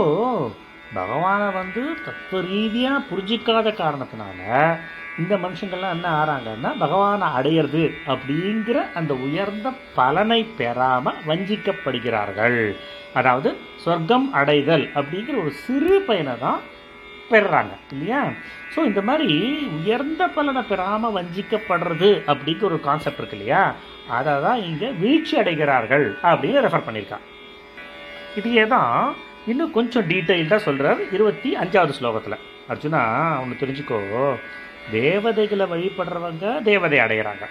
[0.99, 4.41] பகவானை வந்து தத்துவ ரீதியாக புரிஞ்சிக்காத காரணத்தினால
[5.21, 12.61] இந்த மனுஷங்கள்லாம் என்ன ஆறாங்கன்னா பகவானை அடையிறது அப்படிங்கிற அந்த உயர்ந்த பலனை பெறாமல் வஞ்சிக்கப்படுகிறார்கள்.
[13.21, 13.51] அதாவது
[13.85, 16.61] சொர்க்கம் அடைதல் அப்படிங்கிற ஒரு சிறு பயனை தான்
[17.33, 18.21] பெறுறாங்க இல்லையா?
[18.75, 19.29] ஸோ இந்த மாதிரி
[19.79, 23.63] உயர்ந்த பலனை பெறாமல் வஞ்சிக்கப்படுறது அப்படிங்கிற ஒரு கான்செப்ட் இருக்கு இல்லையா?
[24.19, 27.27] அதை தான் இங்கே வீழ்ச்சி அடைகிறார்கள் அப்படின்னு ரெஃபர் பண்ணியிருக்கான்
[28.39, 28.95] இதையே தான்
[29.51, 32.43] இன்னும் கொஞ்சம் டீட்டெயில்டாக சொல்கிறார் இருபத்தி அஞ்சாவது ஸ்லோகத்தில்.
[32.73, 33.01] அர்ஜுனா
[33.43, 33.99] ஒன்று தெரிஞ்சுக்கோ.
[34.93, 37.45] தேவதைகளை வழிபடுறவங்க தேவதை அடைகிறாங்க.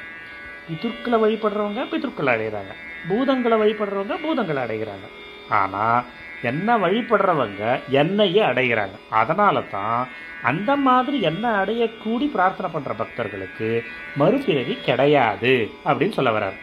[0.67, 2.73] பிதுர்க்களை வழிபடுறவங்க பிதுர்க்களை அடைகிறாங்க.
[3.09, 5.07] பூதங்களை வழிபடுறவங்க பூதங்களை அடைகிறாங்க.
[5.59, 6.05] ஆனால்
[6.41, 7.63] என்ன வழிபடுறவங்க
[8.01, 10.01] என்னையே அடைகிறாங்க அதனால தான்
[10.49, 13.69] அந்த மாதிரி என்ன அடையக்கூடி பிரார்த்தனை பண்ணுற பக்தர்களுக்கு
[14.19, 15.53] மறுபிறவி கிடையாது
[15.85, 16.57] அப்படின்னு சொல்ல வர்றார்.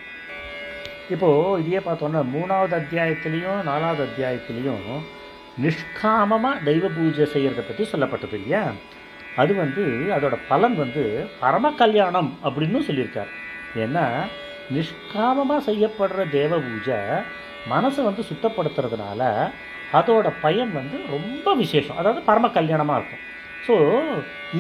[1.15, 4.87] இப்போது இதையே பார்த்தோன்னா மூணாவது அத்தியாயத்திலையும் நாலாவது அத்தியாயத்திலையும்
[5.65, 8.65] நிஷ்காமமாக தெய்வ பூஜை செய்கிறத பற்றி சொல்லப்பட்டது இல்லையா?
[9.43, 9.85] அது வந்து
[10.17, 11.05] அதோட பலன் வந்து
[11.41, 13.33] பரம கல்யாணம் அப்படின்னு சொல்லியிருக்கார்.
[13.85, 14.05] ஏன்னா
[14.77, 17.01] நிஷ்காமமாக செய்யப்படுற தேவ பூஜை
[17.73, 19.21] மனசை வந்து சுத்தப்படுத்துறதுனால
[19.99, 21.99] அதோட பயன் வந்து ரொம்ப விசேஷம்.
[22.01, 23.23] அதாவது பரம கல்யாணமாக இருக்கும்.
[23.67, 23.75] ஸோ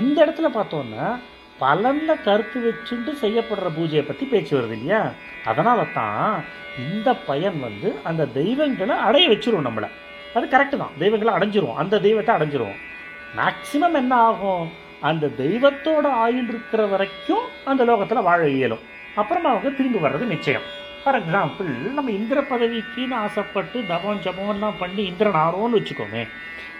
[0.00, 1.06] இந்த இடத்துல பார்த்தோன்னா
[1.60, 5.00] பலனில் கருத்து வச்சுட்டு செய்யப்படுற பூஜையை பற்றி பேச்சு வருது இல்லையா?
[5.50, 6.32] அதனால தான்
[6.86, 9.88] இந்த பயன் வந்து அந்த தெய்வங்களை அடைய வச்சிருவோம் நம்மளை.
[10.36, 10.96] அது கரெக்டு தான்.
[11.02, 12.76] தெய்வங்களை அடைஞ்சிரும் அந்த தெய்வத்தை அடைஞ்சிரும்
[13.38, 14.64] மேக்சிமம் என்ன ஆகும்?
[15.08, 18.84] அந்த தெய்வத்தோட ஆயுள் இருக்கிற வரைக்கும் அந்த லோகத்தில் வாழ இயலும்.
[19.20, 20.66] அப்புறமா அவங்க திரும்பி வர்றது நிச்சயம்.
[21.06, 26.22] ஃபார் எக்ஸாம்பிள் நம்ம இந்திர பதவிக்குன்னு ஆசைப்பட்டு தபம் ஜபம்லாம் பண்ணி இந்திரன் ஆரோன்னு வச்சுக்கோமே.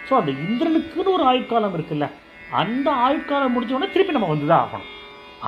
[0.07, 2.07] ஸோ அந்த இந்திரனுக்குன்னு ஒரு ஆயுட்காலம் இருக்குல்ல.
[2.61, 4.89] அந்த ஆயுட்காலம் முடிஞ்ச உடனே திருப்பி நம்ம வந்து தான் ஆகணும்.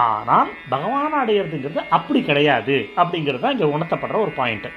[0.06, 2.78] ஆனால் பகவானை அடையிறதுங்கிறது அப்படி கிடையாது.
[3.02, 4.72] அப்படிங்கிறது தான் இங்கே உணர்த்தப்படுற ஒரு பாயிண்ட்டு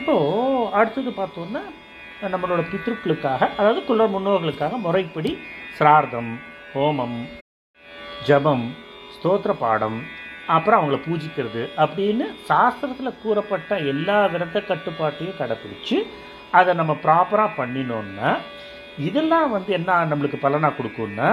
[0.00, 1.62] இப்போது அடுத்தது பார்த்தோன்னா
[2.34, 5.32] நம்மளோட பித்ருக்களுக்காக அதாவது குள்ள முன்னோர்களுக்காக முறைப்படி
[5.78, 6.32] சிரார்த்தம்
[6.74, 7.18] ஹோமம்
[8.30, 8.66] ஜபம்
[9.16, 10.00] ஸ்தோத்திர பாடம்
[10.54, 15.98] அப்புறம் அவங்கள பூஜிக்கிறது அப்படின்னு சாஸ்திரத்தில் கூறப்பட்ட எல்லா விரத கட்டுப்பாட்டையும் கடைப்பிடிச்சு
[16.58, 18.30] அதை நம்ம ப்ராப்பராக பண்ணினோன்னா
[19.08, 21.28] இதெல்லாம் வந்து என்ன நம்மளுக்கு பலனாக கொடுக்கும்னா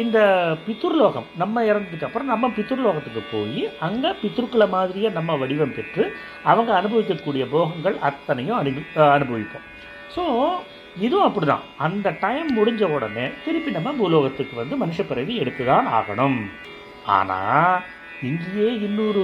[0.00, 0.18] இந்த
[0.64, 6.04] பித்துர்லோகம் நம்ம இறந்ததுக்கு அப்புறம் நம்ம பித்துர்லோகத்துக்கு போய் அங்கே பித்ருக்களை மாதிரியே நம்ம வடிவம் பெற்று
[6.50, 8.84] அவங்க அனுபவிக்கக்கூடிய போகங்கள் அத்தனையும் அனுபவி
[9.16, 9.64] அனுபவிப்போம்.
[10.14, 10.24] ஸோ
[11.06, 11.64] இதுவும் அப்படிதான்.
[11.86, 16.38] அந்த டைம் முடிஞ்ச உடனே திருப்பி நம்ம பூலோகத்துக்கு வந்து மனுஷ பிறவி எடுத்து தான் ஆகணும்.
[17.18, 17.74] ஆனால்
[18.28, 19.22] இங்கேயே இன்னொரு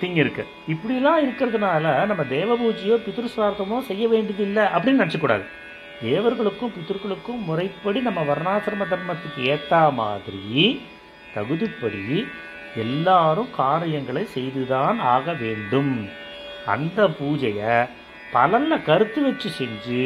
[0.00, 0.42] திங் இருக்கு.
[0.72, 5.44] இப்படிலாம் இருக்கிறதுனால நம்ம தேவ பூஜையோ பித்ருஸ்வார்த்தமோ செய்ய வேண்டியதில்லை அப்படின்னு நினச்சக்கூடாது.
[6.02, 10.44] தேவர்களுக்கும் பித்ருக்களுக்கும் முறைப்படி நம்ம வர்ணாசிரம தர்மத்துக்கு ஏற்ற மாதிரி
[11.34, 12.04] தகுதிப்படி
[12.84, 15.92] எல்லாரும் காரியங்களை செய்துதான் ஆக வேண்டும்.
[16.74, 17.76] அந்த பூஜையை
[18.32, 20.02] பலனை கருத்து வச்சு செஞ்சு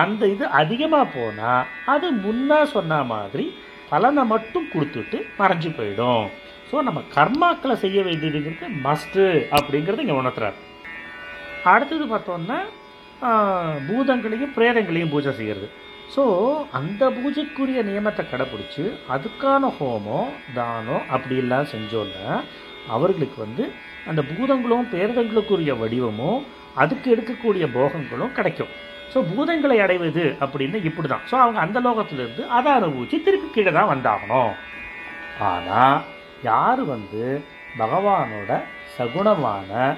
[0.00, 3.46] அந்த இது அதிகமாக போனால் அது முன்னா சொன்ன மாதிரி
[3.92, 6.26] பலனை மட்டும் கொடுத்துட்டு மறைஞ்சு போயிடும்.
[6.70, 9.24] ஸோ நம்ம கர்மாக்களை செய்ய வேண்டியதுங்கிறது மஸ்ட்டு
[9.56, 10.58] அப்படிங்கிறத இங்கே உணர்த்துறாரு.
[11.72, 12.58] அடுத்தது பார்த்தோன்னா
[13.88, 15.68] பூதங்களையும் பிரேதங்களையும் பூஜை செய்கிறது
[16.14, 16.24] ஸோ
[16.78, 22.26] அந்த பூஜைக்குரிய நியமத்தை கடைப்பிடிச்சி அதுக்கான ஹோமம் தானம் அப்படிலாம் செஞ்சோன்னா
[22.96, 23.64] அவர்களுக்கு வந்து
[24.10, 26.42] அந்த பூதங்களும் பேரதங்களுக்குரிய வடிவமும்
[26.82, 28.72] அதுக்கு எடுக்கக்கூடிய போகங்களும் கிடைக்கும்.
[29.12, 33.90] ஸோ பூதங்களை அடைவது அப்படின்னு இப்படி தான் ஸோ அவங்க அந்த லோகத்திலிருந்து அதை அனுபவிச்சு திருப்பி கீழே தான்
[33.94, 34.52] வந்தாகணும்.
[35.50, 35.98] ஆனால்
[36.42, 37.42] யார் வந்து
[37.78, 38.60] பகவானோட
[38.98, 39.96] சகுணமான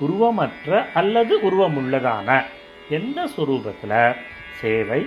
[0.00, 2.42] உருவமற்ற அல்லது உருவமுள்ளதான?
[2.88, 4.16] எந்த ஸ்வரூபத்தில்
[4.60, 5.06] சேவை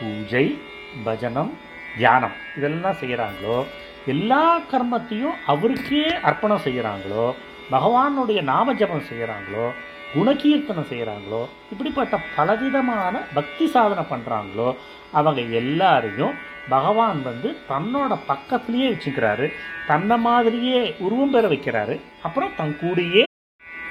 [0.00, 0.58] பூஜை
[1.04, 1.52] பஜனம்
[1.98, 2.34] தியானம்.
[2.56, 3.64] இதெல்லாம் செய்கிறாங்களோ
[4.06, 7.34] எல்லா கர்மத்தையும் அவருக்கே அர்ப்பணம் செய்கிறாங்களோ
[7.70, 9.72] பகவானுடைய நாம ஜபம் செய்கிறாங்களோ
[10.14, 14.74] குணகீர்த்தனம் செய்கிறாங்களோ இப்படிப்பட்ட பலவிதமான பக்தி சாதனை பண்ணுறாங்களோ
[15.12, 16.34] அவங்க எல்லாரையும்
[16.68, 19.52] பகவான் வந்து தன்னோட பக்கத்திலேயே வச்சுக்கிறாரு.
[19.86, 22.00] தன்னை மாதிரியே உருவம் பெற வைக்கிறாரு.
[22.22, 23.22] அப்புறம் தன் கூடயே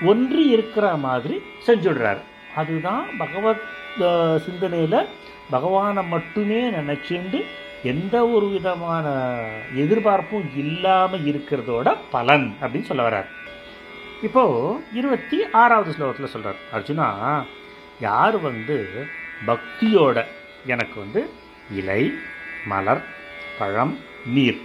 [0.05, 2.17] ஒன்றி இருக்கிற மாதிரி செஞ்சுடுறாரு.
[2.55, 3.61] அதுதான் பகவத்
[4.45, 5.05] சிந்தனையில் சிந்தனையில
[5.49, 7.43] பகவானை மட்டுமே நினைச்சுண்டு
[7.83, 9.37] எந்த ஒரு விதமான
[9.75, 13.25] எதிர்பார்ப்பும் இல்லாமல் இருக்கிறதோட பலன் அப்படின்னு சொல்ல வர்றார்.
[14.23, 17.43] இப்போ இருபத்தி ஆறாவது ஸ்லோகத்தில் சொல்கிறார் அர்ஜுனா
[17.99, 18.87] யார் வந்து
[19.45, 20.25] பக்தியோட
[20.65, 21.21] எனக்கு வந்து
[21.71, 22.01] இலை
[22.65, 23.03] மலர்
[23.59, 23.93] பழம்
[24.25, 24.59] நீர்.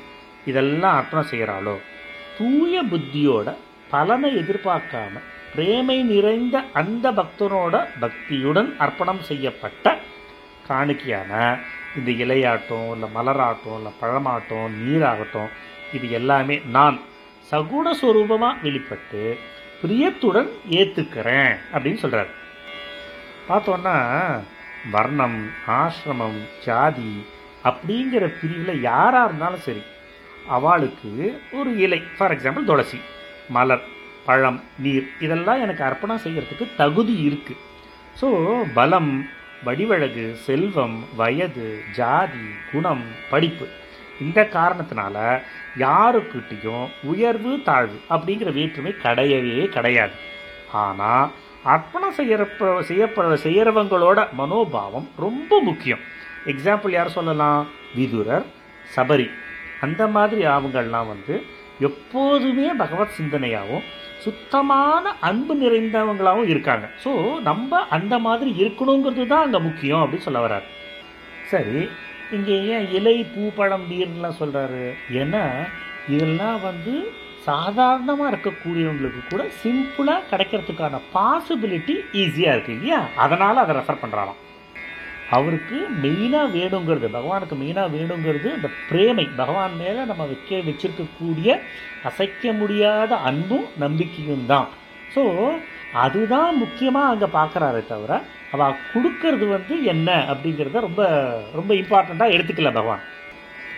[0.45, 1.75] இதெல்லாம் அர்ப்பணம் செய்கிறாளோ?
[2.39, 3.49] தூய புத்தியோட
[3.91, 5.15] பலனை எதிர்பார்க்காம
[5.55, 9.87] பிரேமை நிறைந்த அந்த பக்தனோட பக்தியுடன் அர்ப்பணம் செய்யப்பட்ட
[10.69, 11.33] காணிக்கையான
[11.97, 15.51] இந்த இலையாட்டம் இல்லை மலராட்டம் இல்லை பழமாட்டம் நீராகட்டும்
[15.93, 16.97] இது எல்லாமே நான்
[17.53, 19.23] சகுண ஸ்வரூபமாக வெளிப்பட்டு
[19.83, 22.31] பிரியத்துடன் ஏற்றுக்கிறேன் அப்படின்னு சொல்கிறார்
[23.49, 23.97] பார்த்தோன்னா
[24.93, 27.13] வர்ணம் ஆசிரமம் ஜாதி
[27.65, 29.83] அப்படிங்கிற பிரிவில் யாராக இருந்தாலும் சரி
[30.49, 31.11] அவளுக்கு
[31.53, 33.01] ஒரு இலை ஃபார் எக்ஸாம்பிள் துளசி
[33.49, 33.85] மலர்
[34.25, 37.61] பழம் நீர் இதெல்லாம் எனக்கு அர்ப்பணம் செய்கிறதுக்கு தகுதி இருக்குது
[38.21, 38.29] ஸோ
[38.75, 39.13] பலம்
[39.65, 43.69] வடிவழகு செல்வம் வயது ஜாதி குணம் படிப்பு
[44.21, 45.17] இந்த காரணத்தினால
[45.79, 50.13] யாருக்கிட்டையும் உயர்வு தாழ்வு அப்படிங்கிற வேற்றுமை கிடையவே கிடையாது.
[50.73, 51.31] ஆனால்
[51.65, 52.43] அர்ப்பணம் செய்யற
[52.81, 56.01] செய்யப்பட செய்யறவங்களோட மனோபாவம் ரொம்ப முக்கியம்.
[56.47, 57.67] எக்ஸாம்பிள் யார் சொல்லலாம்?
[57.97, 58.47] விதுரர்
[58.97, 59.29] சபரி.
[59.81, 61.43] அந்த மாதிரி அவங்கள்லாம் வந்து
[61.81, 63.87] எப்போதுமே பகவத் சிந்தனையாகவும்
[64.25, 66.91] சுத்தமான அன்பு நிறைந்தவங்களாகவும் இருக்காங்க.
[67.05, 70.67] ஸோ நம்ம அந்த மாதிரி இருக்கணுங்கிறது தான் அங்கே முக்கியம் அப்படின்னு சொல்ல வர்றார்.
[71.51, 71.89] சரி
[72.33, 75.45] இங்கே ஏன் இலை பூ பழம் நீர்லாம் சொல்கிறாரு ஏன்னா
[76.09, 77.13] இதெல்லாம் வந்து
[77.49, 83.01] சாதாரணமாக இருக்கக்கூடியவங்களுக்கு கூட சிம்பிளாக கிடைக்கிறதுக்கான பாசிபிலிட்டி ஈஸியாக இருக்குது இல்லையா?
[83.25, 84.41] அதனால் அதை ரெஃபர் பண்ணுறாராம்
[85.37, 89.27] அவருக்கு மெயினாக வேணுங்கிறது பகவானுக்கு மெயினாக வேணுங்கிறது இந்த பிரேமை.
[89.41, 91.59] பகவான் மேலே நம்ம வைக்க வச்சிருக்கக்கூடிய
[92.09, 94.69] அசைக்க முடியாத அன்பும் நம்பிக்கையும் தான்.
[95.15, 95.23] ஸோ
[96.05, 98.13] அதுதான் முக்கியமாக அங்கே பார்க்குறாரே தவிர
[98.55, 101.03] அவள் கொடுக்கறது வந்து என்ன அப்படிங்கிறத ரொம்ப
[101.59, 103.05] ரொம்ப இம்பார்ட்டண்ட்டாக எடுத்துக்கல பகவான்.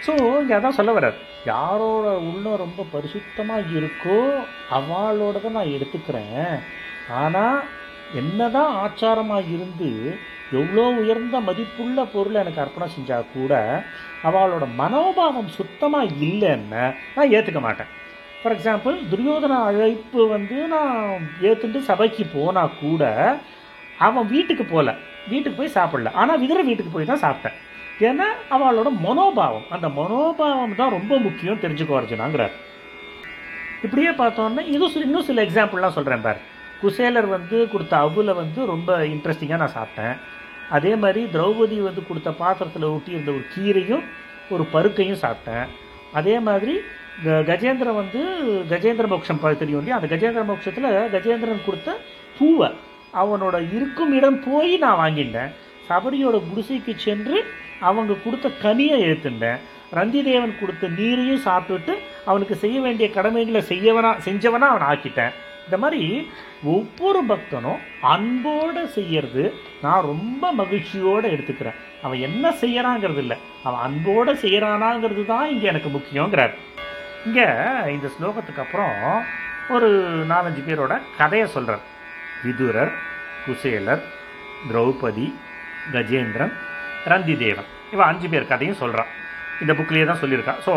[0.07, 1.19] ஸோ இங்கே அதான் சொல்ல வர்றார்.
[1.53, 4.19] யாரோட உள்ளம் ரொம்ப பரிசுத்தமாக இருக்கோ
[4.79, 6.53] அவளோட தான் நான் எடுத்துக்கிறேன்.
[7.23, 7.59] ஆனால்
[8.21, 9.91] என்னதான் ஆச்சாரமாக இருந்து
[10.61, 13.53] எவ்வளோ உயர்ந்த மதிப்புள்ள பொருளை எனக்கு அர்ப்பணம் செஞ்சால் கூட
[14.29, 16.83] அவளோட மனோபாவம் சுத்தமாக இல்லைன்னு
[17.15, 17.91] நான் ஏற்றுக்க மாட்டேன்.
[18.41, 23.03] ஃபார் எக்ஸாம்பிள் துரியோதன அழைப்பு வந்து நான் ஏற்றுட்டு சபைக்கு போனால் கூட
[24.07, 24.93] அவன் வீட்டுக்கு போகல
[25.33, 26.13] வீட்டுக்கு போய் சாப்பிடல.
[26.21, 27.59] ஆனால் விதிர வீட்டுக்கு போய் தான் சாப்பிட்டேன்.
[28.03, 29.65] ஏன்னா அவளோட மனோபாவம்.
[29.71, 32.51] அந்த மனோபாவம் தான் ரொம்ப முக்கியம் தெரிஞ்சுக்கோ அர்ஜுனாங்கிறார்
[33.83, 36.41] இப்படியே பார்த்தோன்னா இது இன்னும் சில எக்ஸாம்பிள்லாம் சொல்கிறேன் பார்.
[36.81, 40.17] குசேலர் வந்து கொடுத்த அவுல வந்து ரொம்ப இன்ட்ரெஸ்டிங்காக நான் சாப்பிட்டேன்.
[40.71, 44.03] அதே மாதிரி திரௌபதி வந்து கொடுத்த பாத்திரத்தில் ஊட்டி இருந்த ஒரு கீரையும்
[44.51, 45.67] ஒரு பருக்கையும் சாப்பிட்டேன்.
[46.13, 46.79] அதே மாதிரி
[47.25, 48.25] க- கஜேந்திரன் வந்து
[48.69, 49.99] கஜேந்திர மோட்சம் தெரியும் இல்லையா?
[50.01, 51.97] அந்த கஜேந்திர மோட்சத்தில் கஜேந்திரன் கொடுத்த
[52.39, 52.71] பூவை
[53.15, 55.53] அவனோட இருக்கும் இடம் போய் நான் வாங்கிட்டேன்.
[55.89, 57.39] சபரியோட குடிசைக்கு சென்று
[57.89, 59.61] அவங்க கொடுத்த கனியை ஏற்றுண்டேன்
[59.99, 61.95] ரந்திதேவன் கொடுத்த நீரையும் சாப்பிட்டுட்டு
[62.31, 65.33] அவனுக்கு செய்ய வேண்டிய கடமைகளை செய்யவனா செஞ்சவனா அவன் ஆக்கிட்டேன்.
[65.67, 66.03] இந்த மாதிரி
[66.75, 69.45] ஒவ்வொரு பக்தனும் அன்போடு செய்யறது
[69.83, 71.79] நான் ரொம்ப மகிழ்ச்சியோடு எடுத்துக்கிறேன்.
[72.05, 73.37] அவன் என்ன செய்யறாங்கிறது இல்லை.
[73.67, 76.55] அவன் அன்போடு செய்யறானாங்கிறது தான் இங்கே எனக்கு முக்கியங்கிறார்.
[77.27, 77.47] இங்கே
[77.97, 78.97] இந்த ஸ்லோகத்துக்கு அப்புறம்
[79.75, 79.89] ஒரு
[80.33, 81.85] நாலஞ்சு பேரோட கதையை சொல்கிறார்
[82.45, 82.93] விதுரர்
[83.45, 84.03] குசேலர்
[84.69, 85.27] திரௌபதி
[85.95, 86.55] கஜேந்திரன்
[87.13, 87.69] ரந்திதேவன்.
[87.95, 89.11] இவன் அஞ்சு பேர் கதையும் சொல்கிறான்
[89.63, 90.73] இந்த புக்லேயே தான் சொல்லியிருக்கான் ஸோ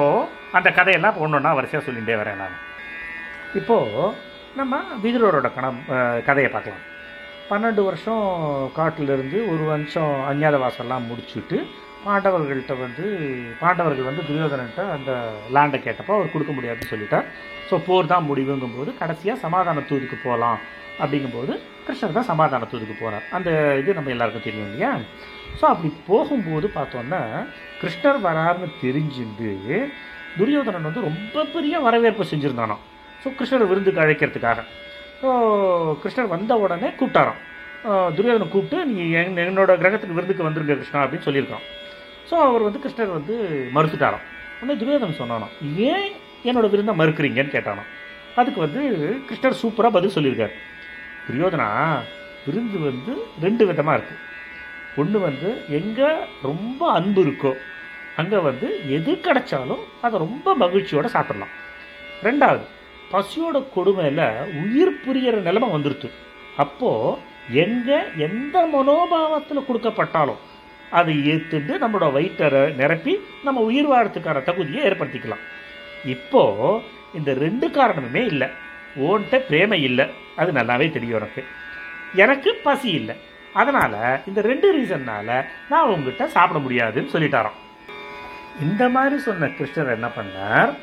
[0.58, 2.58] அந்த கதையெல்லாம் ஒன்றுன்னா வரிசையாக சொல்லிகிட்டே வரேன் நான்.
[3.60, 4.12] இப்போது
[4.60, 5.80] நம்ம விதுரரோட கணம்
[6.28, 6.84] கதையை பார்க்கலாம்.
[7.50, 8.24] பன்னெண்டு வருஷம்
[8.78, 11.58] காட்டிலிருந்து ஒரு வருஷம் அஞ்ஞாதவாசம்லாம் முடிச்சுட்டு
[12.06, 13.06] பாண்டவர்கள்ட்ட வந்து
[13.62, 15.12] பாண்டவர்கள் வந்து துரியோதனன்ட்ட அந்த
[15.56, 17.28] லேண்டை கேட்டப்போ அவர் கொடுக்க முடியாதுன்னு சொல்லிட்டார்.
[17.70, 20.60] ஸோ போர் தான் முடிவுங்கும்போது கடைசியாக சமாதான தூதுக்கு போகலாம்
[21.04, 21.54] அப்படிங்கும்போது
[21.88, 23.50] கிருஷ்ணர் தான் சமாதான தூதுக்கு போகிறார் அந்த
[23.82, 24.92] இது நம்ம எல்லாருக்கும் தெரியும் இல்லையா?
[25.60, 27.22] ஸோ அப்படி போகும்போது பார்த்தோன்னா
[27.82, 29.52] கிருஷ்ணர் வராருன்னு தெரிஞ்சுட்டு
[30.38, 32.78] துரியோதனன் வந்து ரொம்ப பெரிய வரவேற்பு செஞ்சுருந்தானோ
[33.24, 34.62] ஸோ கிருஷ்ணர் விருந்துக்கு அழைக்கிறதுக்காக.
[35.22, 35.30] ஸோ
[36.02, 37.42] கிருஷ்ணர் வந்த உடனே கூப்பிட்டாராம்.
[37.90, 41.66] Uh, துரியோதனை கூப்பிட்டு நீ எங் என்னோட கிரகத்துக்கு விருந்துக்கு வந்துருங்க கிருஷ்ணா அப்படின்னு சொல்லியிருக்கான்.
[42.30, 43.36] ஸோ அவர் வந்து கிருஷ்ணர் வந்து
[43.76, 44.24] மறுத்துட்டாராம்.
[44.60, 45.48] உடனே துரியோதனன் சொன்னானோ
[45.90, 46.08] ஏன்
[46.50, 47.84] என்னோட விருந்தை மறுக்கிறீங்கன்னு கேட்டானோ
[48.42, 48.82] அதுக்கு வந்து
[49.28, 50.54] கிருஷ்ணர் சூப்பராக பதில் சொல்லியிருக்காரு.
[51.28, 51.70] துரியோதனா
[52.46, 53.14] விருந்து வந்து
[53.46, 54.24] ரெண்டு விதமாக இருக்குது
[55.02, 55.50] ஒன்று வந்து
[55.80, 56.10] எங்கே
[56.48, 57.52] ரொம்ப அன்பு இருக்கோ
[58.22, 58.68] அங்கே வந்து
[58.98, 61.54] எது கிடைச்சாலும் அதை ரொம்ப மகிழ்ச்சியோடு சாப்பிடலாம்.
[62.28, 62.66] ரெண்டாவது
[63.14, 64.28] பசியோட கொடுமையில்
[64.62, 66.10] உயிர் புரிகிற நிலைமை வந்துருச்சு
[66.64, 67.18] அப்போது
[67.64, 67.98] எங்கே
[68.28, 70.42] எந்த மனோபாவத்தில் கொடுக்கப்பட்டாலும்
[71.00, 73.14] அதை ஏற்றுட்டு நம்மளோட வயிற்றை நிரப்பி
[73.46, 75.44] நம்ம உயிர் வாழறதுக்கான தகுதியை ஏற்படுத்திக்கலாம்.
[76.14, 76.80] இப்போது
[77.18, 78.48] இந்த ரெண்டு காரணமுமே இல்லை.
[79.00, 80.06] ஓன்ட்ட பிரேமை இல்லை.
[80.36, 81.44] அது நல்லாவே தெரியும் எனக்கு.
[82.16, 83.16] எனக்கு பசி இல்லை.
[83.54, 87.60] அதனால் இந்த ரெண்டு ரீசன்னால் நான் உங்ககிட்ட சாப்பிட முடியாதுன்னு சொல்லிட்டாராம்.
[88.62, 90.74] இந்த மாதிரி சொன்ன கிருஷ்ணர் என்ன பண்ணார்?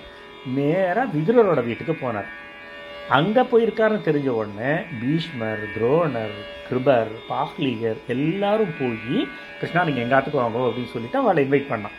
[0.44, 2.30] நேராக விதுரரோட வீட்டுக்கு போனார்.
[3.08, 6.36] அங்கே போயிருக்காருன்னு தெரிஞ்ச உடனே பீஷ்மர் துரோணர்
[6.68, 11.96] கிருபர் பாக்லீகர் எல்லாரும் போய் கிருஷ்ணா நீங்கள் எங்காத்துக்கு வாங்க அப்படின்னு சொல்லிட்டு அவளை இன்வைட் பண்ணான்.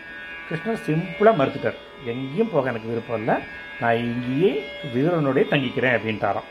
[0.48, 1.78] கிருஷ்ணர் சிம்பிளாக மறுத்துட்டார்.
[2.12, 3.36] எங்கேயும் போக எனக்கு விருப்பம் இல்லை.
[3.82, 4.52] நான் இங்கேயே
[4.94, 6.50] விதுரனுடைய தங்கிக்கிறேன் அப்படின்ட்டாராம்.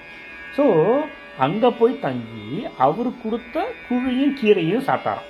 [0.57, 0.65] ஸோ
[1.45, 2.47] அங்கே போய் தங்கி
[2.87, 5.29] அவர் கொடுத்த குழியும் கீரையும் சாப்பிட்டாராம்.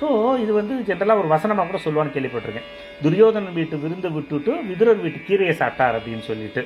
[0.00, 0.08] ஸோ
[0.42, 2.68] இது வந்து ஜென்ரலாக ஒரு வசனமாக கூட சொல்லுவான்னு கேள்விப்பட்டிருக்கேன்.
[3.04, 6.62] துரியோதனன் வீட்டு விருந்து விட்டுட்டு விதுரர் வீட்டு கீரையை சாப்பிட்டார் அப்படின்னு சொல்லிட்டு.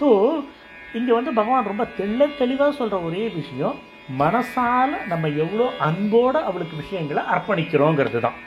[0.00, 0.08] ஸோ
[0.98, 3.76] இங்கே வந்து பகவான் ரொம்ப தெள்ள தெளிவாக சொல்கிற ஒரே விஷயம்
[4.22, 8.38] மனசால் நம்ம எவ்வளோ அன்போடு அவளுக்கு விஷயங்களை அர்ப்பணிக்கிறோங்கிறது தான்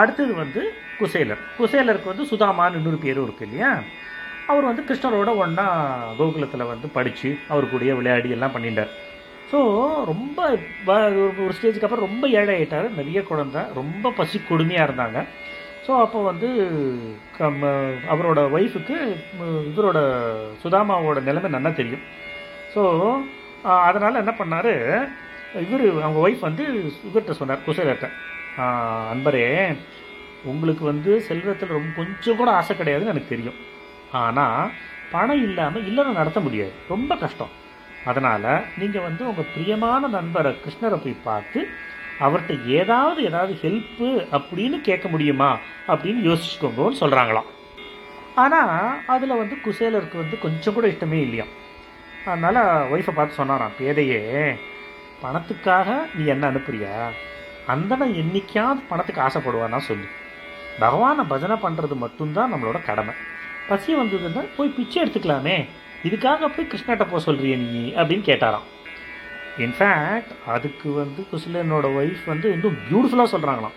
[0.00, 0.62] அடுத்தது வந்து
[0.98, 1.38] குசேலர்.
[1.58, 3.78] குசேலருக்கு வந்து சுதாமான்னு இன்னொரு பேரும் இருக்குது இல்லையா?
[4.46, 8.88] அவர் வந்து கிருஷ்ணரோட ஒன்றா கோகுலத்தில் வந்து படித்து அவர் கூடயே விளையாடி எல்லாம் பண்ணிட்டார்.
[9.52, 15.24] ஸோ ரொம்ப ஒரு- ஸ்டேஜுக்கு அப்புறம் ரொம்ப ஏழை ஆகிட்டார் நிறைய குழந்த ரொம்ப பசி கொடுமையாக இருந்தாங்க.
[15.86, 16.70] ஸோ அப்போ வந்து
[17.38, 20.26] கம் அவரோட ஒய்ஃபுக்கு இவரோட
[20.64, 22.00] சுதாமாவோட நிலைமை நல்லா தெரியும்.
[22.74, 23.12] ஸோ
[23.62, 25.08] அதனால் என்ன பண்ணார்?
[25.68, 28.08] இவர் அவங்க ஒய்ஃப் வந்து இவர்கிட்ட சொன்னார் குசேலர்கிட்ட.
[29.12, 29.76] அன்பரே
[30.44, 33.58] உங்களுக்கு வந்து செல்வத்தில் ரொம்ப கொஞ்சம் கூட ஆசை கிடையாதுன்னு எனக்கு தெரியும்.
[34.12, 34.70] ஆனால்
[35.10, 36.72] பணம் இல்லாமல் இல்லைன்னு நடத்த முடியாது.
[36.88, 37.52] ரொம்ப கஷ்டம்.
[38.04, 41.68] அதனால் நீங்கள் வந்து உங்கள் பிரியமான நண்பரை கிருஷ்ணரை போய் பார்த்து
[42.20, 47.48] அவர்கிட்ட ஏதாவது ஏதாவது ஹெல்ப்பு அப்படின்னு கேட்க முடியுமா அப்படின்னு யோசிச்சுக்கோங்கன்னு சொல்கிறாங்களாம்
[48.34, 51.46] ஆனால் அதில் வந்து குசேலருக்கு வந்து கொஞ்சம் கூட இஷ்டமே இல்லையா.
[52.26, 52.60] அதனால்
[52.92, 54.56] ஒய்ஃபை பார்த்து சொன்னாராம் பேதையே
[55.22, 57.10] பணத்துக்காக நீ என்ன அனுப்புறியா?
[57.68, 60.06] அந்தன என்னைக்காவது பணத்துக்கு ஆசைப்படுவானா சொல்லு.
[60.80, 63.14] பகவானை பஜனை பண்ணுறது மட்டும்தான் நம்மளோட கடமை.
[63.68, 65.56] பசி வந்ததுன்னா போய் பிச்சை எடுத்துக்கலாமே.
[66.06, 68.66] இதுக்காக போய் கிருஷ்ணாட்ட போக சொல்கிறிய நீ அப்படின்னு கேட்டாராம்.
[69.64, 73.76] இன்ஃபேக்ட் அதுக்கு வந்து குசிலனோட ஒய்ஃப் வந்து இன்னும் பியூட்டிஃபுல்லாக சொல்கிறாங்களாம்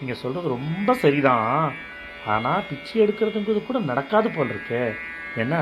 [0.00, 1.72] நீங்கள் சொல்கிறது ரொம்ப சரிதான்.
[2.32, 4.82] ஆனால் பிச்சை எடுக்கிறதுங்கிறது கூட நடக்காது போல் இருக்கு
[5.42, 5.60] ஏன்னா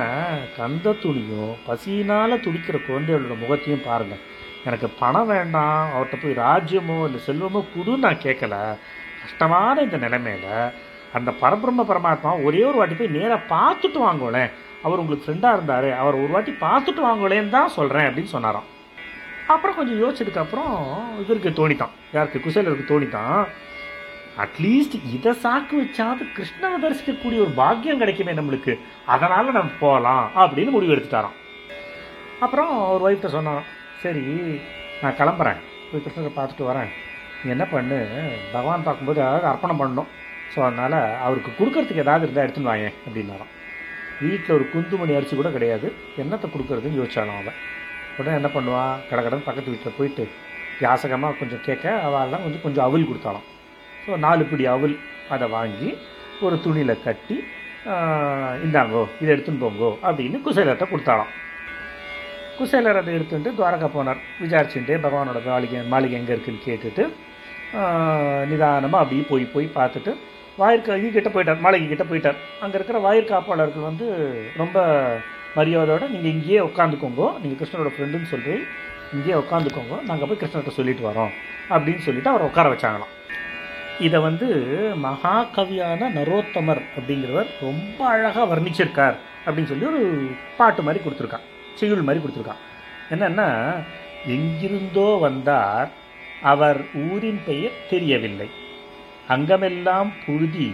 [0.57, 4.25] கந்த துணியும் பசியினால் துடிக்கிற குழந்தைகளோட முகத்தையும் பாருங்கள்
[4.65, 8.57] எனக்கு பணம் வேண்டாம் அவர்கிட்ட போய் ராஜ்யமோ இல்லை செல்வமோ குடுன்னு நான் கேட்கல
[9.23, 10.73] கஷ்டமான இந்த நிலைமையில்
[11.19, 14.51] அந்த பரபிரம்ம பரமாத்மா ஒரே ஒரு வாட்டி போய் நேராக பார்த்துட்டு வாங்கோளேன்.
[14.85, 15.89] அவர் உங்களுக்கு ஃப்ரெண்டாக இருந்தார்.
[16.03, 18.69] அவர் ஒரு வாட்டி பார்த்துட்டு வாங்கோலேன்னு தான் சொல்கிறேன் அப்படின்னு சொன்னாராம்.
[19.55, 20.75] அப்புறம் கொஞ்சம் யோசிச்சதுக்கப்புறம்
[21.23, 22.45] இவருக்கு தோணித்தான் யாருக்கு?
[22.45, 23.41] குசேலருக்கு தோணித்தான்
[24.45, 28.75] அட்லீஸ்ட் இதை சாக்கு வச்சாவது கிருஷ்ணனை தரிசிக்கக்கூடிய ஒரு பாக்கியம் கிடைக்குமே நம்மளுக்கு.
[29.15, 31.37] அதனால் நம்ம போகலாம் அப்படின்னு முடிவு எடுத்துட்டாராம்.
[32.45, 33.63] அப்புறம் ஒரு ஒய்ஃப்ட்ட சொன்னான்
[34.03, 34.25] சரி
[35.03, 35.61] நான் கிளம்புறேன்.
[35.91, 36.91] போய் கிருஷ்ணரை பார்த்துட்டு வரேன்.
[37.43, 37.99] நீ என்ன பண்ணு?
[38.55, 40.09] பகவான் பார்க்கும்போது ஏதாவது அர்ப்பணம் பண்ணணும்.
[40.53, 43.53] ஸோ அதனால் அவருக்கு கொடுக்கறதுக்கு ஏதாவது இருந்தால் எடுத்துன்னு வாங்க அப்படின்னாராம்.
[44.23, 45.89] வீட்டில் ஒரு குந்துமணி அரிசி கூட கிடையாது.
[46.23, 47.59] என்னத்தை கொடுக்கறதுன்னு யோசிச்சானோ அவன்.
[48.19, 48.95] உடனே என்ன பண்ணுவான்?
[49.11, 50.25] கடகடன் பக்கத்து வீட்டில் போயிட்டு
[50.85, 53.47] யாசகமாக கொஞ்சம் கேட்க அவெல்லாம் கொஞ்சம் கொஞ்சம் அவல் கொடுத்தாலும்
[54.05, 54.95] ஸோ நாலு பிடி அவல்
[55.35, 55.89] அதை வாங்கி
[56.47, 57.37] ஒரு துணியில் கட்டி
[58.65, 61.31] இந்தாங்கோ இதை எடுத்துன்னு போங்கோ அப்படின்னு குசேலத்தை கொடுத்தாலும்
[62.59, 64.21] குசேலர் அதை எடுத்துட்டு துவாரகா போனார்.
[64.43, 67.05] விசாரிச்சுட்டு பகவானோட மாளிகை மாளிகை எங்கே இருக்குன்னு கேட்டுட்டு
[68.51, 70.13] நிதானமாக அப்படியே போய் போய் பார்த்துட்டு
[70.61, 72.39] வாயிற்கா இது கிட்ட போயிட்டார் மாளிகை கிட்ட போயிட்டார்.
[72.63, 74.07] அங்கே இருக்கிற வாயிற்காப்பாளர்கள் வந்து
[74.63, 74.79] ரொம்ப
[75.59, 78.55] மரியாதையோட நீங்கள் இங்கேயே உட்காந்துக்கோங்க நீங்கள் கிருஷ்ணரோட ஃப்ரெண்டுன்னு சொல்லி
[79.15, 81.33] இங்கேயே உட்காந்துக்கோங்க நாங்கள் போய் கிருஷ்ணர்கிட்ட சொல்லிட்டு வரோம்
[81.75, 83.15] அப்படின்னு சொல்லிட்டு அவரை உட்கார வச்சாங்களாம்.
[84.07, 84.49] இதை வந்து
[85.07, 89.17] மகாகவியான நரோத்தமர் அப்படிங்கிறவர் ரொம்ப அழகாக வர்ணிச்சிருக்கார்
[89.47, 90.03] அப்படின்னு சொல்லி ஒரு
[90.59, 91.47] பாட்டு மாதிரி கொடுத்துருக்கான்
[91.81, 92.63] செய்யுள் மாதிரி கொடுத்துருக்கான்.
[93.15, 93.49] என்னென்னா
[94.37, 95.91] எங்கிருந்தோ வந்தார்
[96.43, 98.51] அவர் ஊரின் பெயர் தெரியவில்லை.
[99.29, 100.73] அங்கமெல்லாம் புழுதி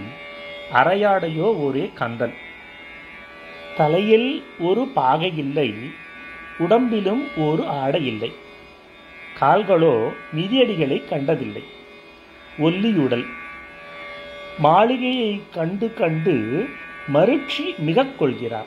[0.73, 2.35] அரையாடையோ ஒரே கந்தன்.
[3.77, 5.75] தலையில் ஒரு பாகை இல்லை
[6.59, 8.33] உடம்பிலும் ஒரு ஆடை இல்லை.
[9.41, 11.65] கால்களோ மிதியடிகளை கண்டதில்லை.
[12.59, 13.27] ஒல்லியுடல்.
[14.59, 16.69] மாளிகையை கண்டு கண்டு
[17.15, 18.67] மருட்சி மிகக் கொள்கிறார்.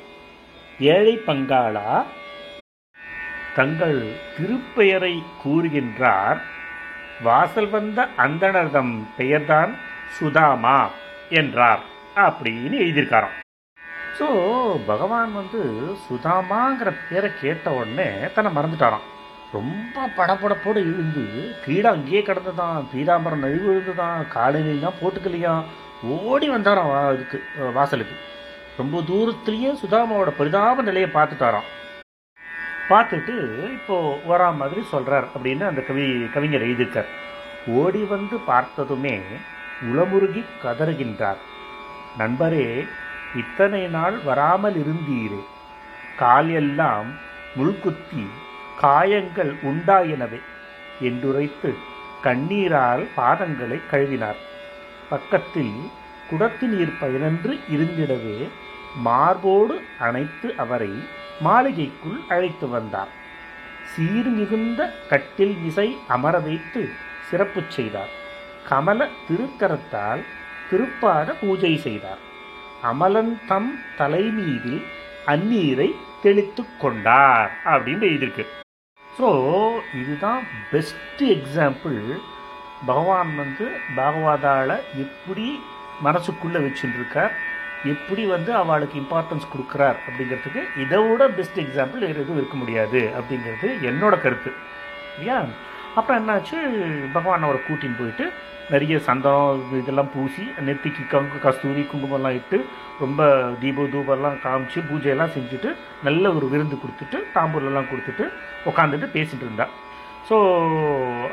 [0.80, 2.04] ஏழை பங்காளா
[3.56, 6.42] தங்கள் திருப்பெயரை கூறுகின்றார்
[7.24, 9.76] வாசல் வந்த அந்தணர்தம் பெயர்தான்
[10.10, 10.90] சுதாமா
[11.30, 11.80] என்றார்
[12.16, 13.38] அப்படின்னு எழுதியிருக்காராம்.
[14.20, 14.26] ஸோ
[14.86, 19.08] பகவான் வந்து சுதாமாங்கிற பேரை கேட்ட உடனே தன்னை மறந்துட்டாராம்.
[19.52, 25.64] ரொம்ப படபடப்போடு இருந்து பீடா அங்கேயே கிடந்ததான் பீடாம்பரம் நழுவு விழுந்துதான் காலையிலாம் போட்டுக்கலையா
[26.04, 27.44] ஓடி வந்தாராம் வா- இதுக்கு
[27.74, 28.16] வாசலுக்கு.
[28.78, 31.68] ரொம்ப தூரத்துலேயே சுதாமாவோட பரிதாப நிலையை பார்த்துட்டாராம்.
[32.90, 33.36] பார்த்துட்டு
[33.74, 37.10] இப்போது வரா மாதிரி சொல்கிறார் அப்படின்னு அந்த கவி கவிஞர் எழுதியிருக்கார்.
[37.68, 39.16] ஓடி வந்து பார்த்ததுமே
[39.90, 41.42] உளமுருகி கதறுகின்றார்.
[42.18, 42.68] நண்பரே
[43.36, 45.42] இத்தனை நாள் வராமல் இருந்தீரே.
[46.18, 47.10] கால் எல்லாம்
[47.58, 48.24] முள்குத்தி
[48.80, 50.40] காயங்கள் உண்டாயினவே
[51.02, 51.72] என்றுரைத்து
[52.24, 54.40] கண்ணீரால் பாதங்களை கழுவினார்.
[55.10, 55.76] பக்கத்தில்
[56.30, 58.38] குடத்து நீர் பயனன்று இருந்திடவே
[59.06, 60.92] மார்போடு அணைத்து அவரை
[61.46, 63.12] மாளிகைக்குள் அழைத்து வந்தார்.
[63.92, 66.82] சீர் மிகுந்த கட்டில் இசை அமர வைத்து
[67.30, 68.12] சிறப்பு செய்தார்.
[68.70, 70.22] கமல திருக்கரத்தால்
[70.70, 72.22] திருப்பாத பூஜை செய்தார்.
[72.92, 74.82] அமலன் தம் தலைமீதில்
[75.34, 75.90] அந்நீரை
[76.24, 78.46] தெளித்து கொண்டார் அப்படின்னு எழுதியிருக்கு.
[79.18, 79.30] ஸோ
[80.02, 82.00] இதுதான் பெஸ்ட் எக்ஸாம்பிள்
[82.90, 83.66] பகவான் வந்து
[83.98, 84.70] பாகவதால
[85.06, 85.48] எப்படி
[86.06, 87.24] மனசுக்குள்ளே வச்சுட்டு
[87.84, 93.68] எப்படி வந்து அவளுக்கு இம்பார்ட்டன்ஸ் கொடுக்குறார் அப்படிங்கிறதுக்கு இதை விட பெஸ்ட் எக்ஸாம்பிள் வேறு எதுவும் இருக்க முடியாது அப்படிங்கிறது
[93.90, 94.52] என்னோட கருத்து.
[95.14, 95.46] இல்லையா?
[95.96, 96.58] அப்புறம் என்னாச்சு?
[97.14, 98.32] பகவான் அவரை கூட்டின்னு போயிட்டு
[98.70, 102.66] நிறைய சந்தனம் இதெல்லாம் பூசி நெத்திக்கு கங்கு கஸ்தூரி குங்குமம்லாம் இட்டு
[103.00, 108.30] ரொம்ப தீப தூபெல்லாம் காமிச்சு பூஜையெல்லாம் செஞ்சுட்டு நல்ல ஒரு விருந்து கொடுத்துட்டு தாம்பூர்லாம் கொடுத்துட்டு
[108.66, 109.70] உட்காந்துட்டு பேசிகிட்டு இருந்தாள்
[110.30, 110.38] ஸோ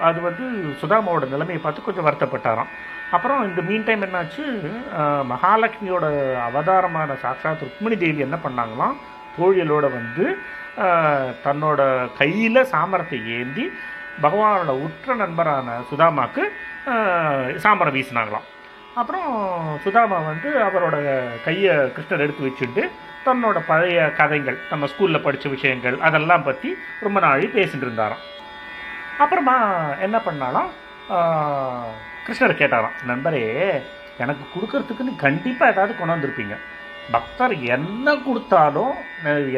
[0.01, 0.45] அது வந்து
[0.83, 2.71] சுதாமாவோட நிலைமையை பார்த்து கொஞ்சம் வருத்தப்பட்டாராம்.
[3.15, 4.45] அப்புறம் இந்த மீன் டைம் என்னாச்சு
[5.33, 6.07] மகாலட்சுமியோட
[6.47, 8.97] அவதாரமான சாட்சாத் ருக்மிணி தேவி என்ன பண்ணாங்களாம்?
[9.37, 10.25] தோழியலோடு வந்து
[11.47, 11.81] தன்னோட
[12.21, 13.65] கையில் சாமரத்தை ஏந்தி
[14.25, 16.43] பகவானோட உற்ற நண்பரான சுதாமாக்கு
[17.65, 18.47] சாமரம் வீசினாங்களாம்.
[19.01, 19.31] அப்புறம்
[19.85, 20.97] சுதாமா வந்து அவரோட
[21.47, 22.85] கையை கிருஷ்ணர் எடுத்து வச்சுட்டு
[23.27, 26.71] தன்னோட பழைய கதைகள் நம்ம ஸ்கூலில் படித்த விஷயங்கள் அதெல்லாம் பற்றி
[27.07, 28.25] ரொம்ப நாளி பேசிட்டு இருந்தாராம்.
[29.23, 29.57] அப்புறமா
[30.07, 30.71] என்ன பண்ணாலும்?
[32.27, 33.43] கிருஷ்ணர் கேட்டாராம் நண்பரே
[34.24, 36.57] எனக்கு கொடுக்கறதுக்குன்னு கண்டிப்பாக ஏதாவது கொண்டாந்துருப்பீங்க
[37.14, 38.95] பக்தர் என்ன கொடுத்தாலும்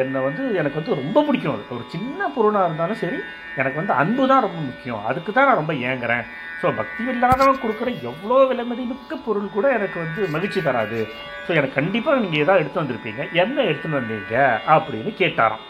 [0.01, 1.63] என்னை வந்து எனக்கு வந்து ரொம்ப பிடிக்கும் அது.
[1.75, 3.19] ஒரு சின்ன பொருளாக இருந்தாலும் சரி
[3.61, 5.05] எனக்கு வந்து அன்பு தான் ரொம்ப முக்கியம்.
[5.09, 6.25] அதுக்கு தான் நான் ரொம்ப ஏங்குறேன்.
[6.61, 10.99] ஸோ பக்தி இல்லாதவன் கொடுக்குற எவ்வளோ விலைமதிமிக்க பொருள் கூட எனக்கு வந்து மகிழ்ச்சி தராது.
[11.45, 13.23] ஸோ எனக்கு கண்டிப்பாக நீங்கள் ஏதாவது எடுத்து வந்திருப்பீங்க.
[13.43, 14.35] என்ன எடுத்துன்னு வந்தீங்க?
[14.75, 15.65] அப்படின்னு கேட்டாராம்.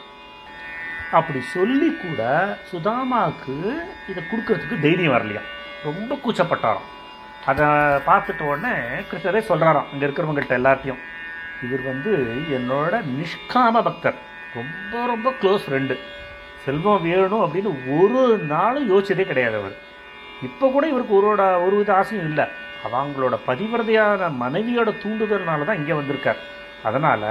[1.19, 2.21] அப்படி சொல்லி கூட
[2.71, 3.55] சுதாமாவுக்கு
[4.11, 5.43] இதை கொடுக்கறதுக்கு தைரியம் வரலையா
[5.87, 6.87] ரொம்ப கூச்சப்பட்டாராம்.
[7.49, 7.65] அதை
[8.07, 8.73] பார்த்துட்ட உடனே
[9.09, 11.01] கிருஷ்ணரே சொல்கிறாராம் இங்கே இருக்கிறவங்கள்ட்ட எல்லாத்தையும்
[11.65, 12.11] இவர் வந்து
[12.57, 14.17] என்னோட நிஷ்காம பக்தர்.
[14.57, 15.95] ரொம்ப ரொம்ப க்ளோஸ் ஃப்ரெண்டு
[16.65, 18.21] செல்வம் வேணும் அப்படின்னு ஒரு
[18.53, 19.75] நாளும் யோசிச்சதே கிடையாது அவர்.
[20.47, 22.45] இப்போ கூட இவருக்கு ஒருவோட ஒரு வித ஆசையும் இல்லை.
[22.87, 26.39] அவங்களோட பதிவிரதையான மனைவியோட தூண்டுதல்னால தான் இங்கே வந்திருக்கார்.
[26.89, 27.25] அதனால்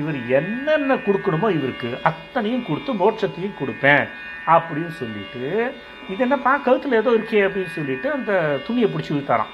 [0.00, 4.04] இவர் என்னென்ன கொடுக்கணுமோ இவருக்கு அத்தனையும் கொடுத்து மோட்சத்தையும் கொடுப்பேன்
[4.54, 5.42] அப்படின்னு சொல்லிட்டு
[6.12, 8.32] இது என்னப்பா கழுத்தில் ஏதோ இருக்கே அப்படின்னு சொல்லிட்டு அந்த
[8.66, 9.52] துணியை பிடிச்சி விழுத்தாராம்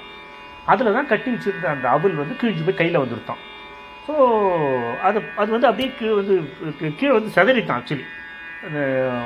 [0.65, 3.41] அதில் தான் கட்டி வச்சுருந்த அந்த அவள் வந்து கிழிஞ்சு போய் கையில் வந்துருத்தான்.
[4.07, 4.13] ஸோ
[5.01, 6.35] அது அது வந்து அப்படியே கீழே வந்து
[6.99, 8.05] கீழே வந்து செதறித்தான் ஆக்சுவலி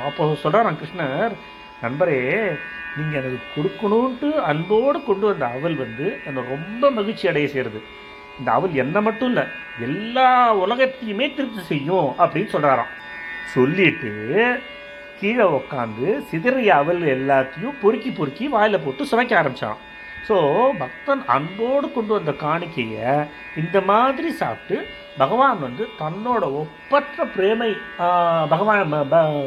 [0.06, 1.34] அப்போ சொல்கிறாராம் கிருஷ்ணர்
[1.82, 2.18] நண்பரே
[2.96, 7.80] நீங்கள் எனக்கு கொடுக்கணுன்ட்டு அன்போடு கொண்டு வந்த அவல் வந்து என்னை ரொம்ப மகிழ்ச்சி அடைய செய்கிறது
[8.38, 9.44] இந்த அவல் என்ன மட்டும் இல்லை
[9.80, 10.28] எல்லா
[10.64, 12.94] உலகத்தையுமே திருப்தி செய்யும் அப்படின்னு சொல்கிறாராம்
[13.54, 14.12] சொல்லிட்டு
[15.20, 19.80] கீழே உக்காந்து சிதறிய அவல் எல்லாத்தையும் பொறுக்கி பொறுக்கி வாயில் போட்டு சுமைக்க ஆரம்பிச்சான்.
[20.28, 20.36] ஸோ
[20.82, 23.10] பக்தன் அன்போடு கொண்டு வந்த காணிக்கையை
[23.62, 24.76] இந்த மாதிரி சாப்பிட்டு
[25.20, 27.70] பகவான் வந்து தன்னோட ஒப்பற்ற பிரேமை
[28.52, 28.94] பகவான்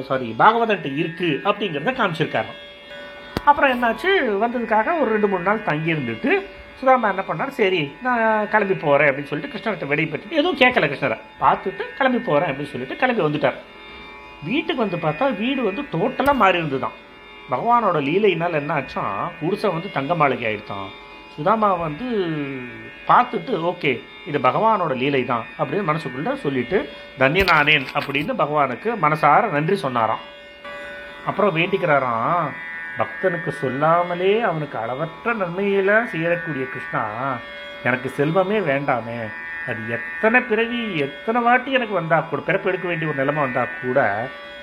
[0.09, 2.53] சாரி பாகவதன்ட்டு இருக்குது அப்படிங்கிறத காமிச்சிருக்காரு
[3.49, 4.09] அப்புறம் என்னாச்சு?
[4.43, 6.32] வந்ததுக்காக ஒரு ரெண்டு மூணு நாள் தங்கி இருந்துட்டு
[6.80, 7.51] சுதாமா என்ன பண்ணார்?
[7.59, 11.17] சரி நான் கிளம்பி போகிறேன் அப்படின்னு சொல்லிட்டு கிருஷ்ணர்கிட்ட வெடி பெற்று எதுவும் கேட்கல கிருஷ்ணரை.
[11.43, 13.59] பார்த்துட்டு கிளம்பி போகிறேன் அப்படின்னு சொல்லிட்டு கிளம்பி வந்துட்டார்.
[14.47, 16.97] வீட்டுக்கு வந்து பார்த்தா வீடு வந்து டோட்டலாக மாறி இருந்துதான்
[17.51, 20.89] பகவானோட லீலையினால் என்ன ஆச்சான் புருஷன் வந்து தங்க மாளிகை ஆயிடுத்தான்.
[21.35, 22.07] சுதாமா வந்து
[23.09, 23.91] பார்த்துட்டு ஓகே
[24.29, 26.77] இது பகவானோட லீலை தான் அப்படின்னு மனசுக்குள்ள சொல்லிட்டு
[27.21, 30.23] தன்யநானேன் அப்படின்னு பகவானுக்கு மனசார நன்றி சொன்னாராம்.
[31.29, 32.49] அப்புறம் வேண்டிக்கிறாராம்
[32.99, 37.03] பக்தனுக்கு சொல்லாமலே அவனுக்கு அளவற்ற நன்மையில செய்யக்கூடிய கிருஷ்ணா
[37.83, 39.19] எனக்கு செல்வமே வேண்டாமே
[39.70, 43.99] அது எத்தனை பிறவி எத்தனை வாட்டி எனக்கு வந்தால் கூட பிறப்பு எடுக்க வேண்டிய ஒரு நிலைமை வந்தால் கூட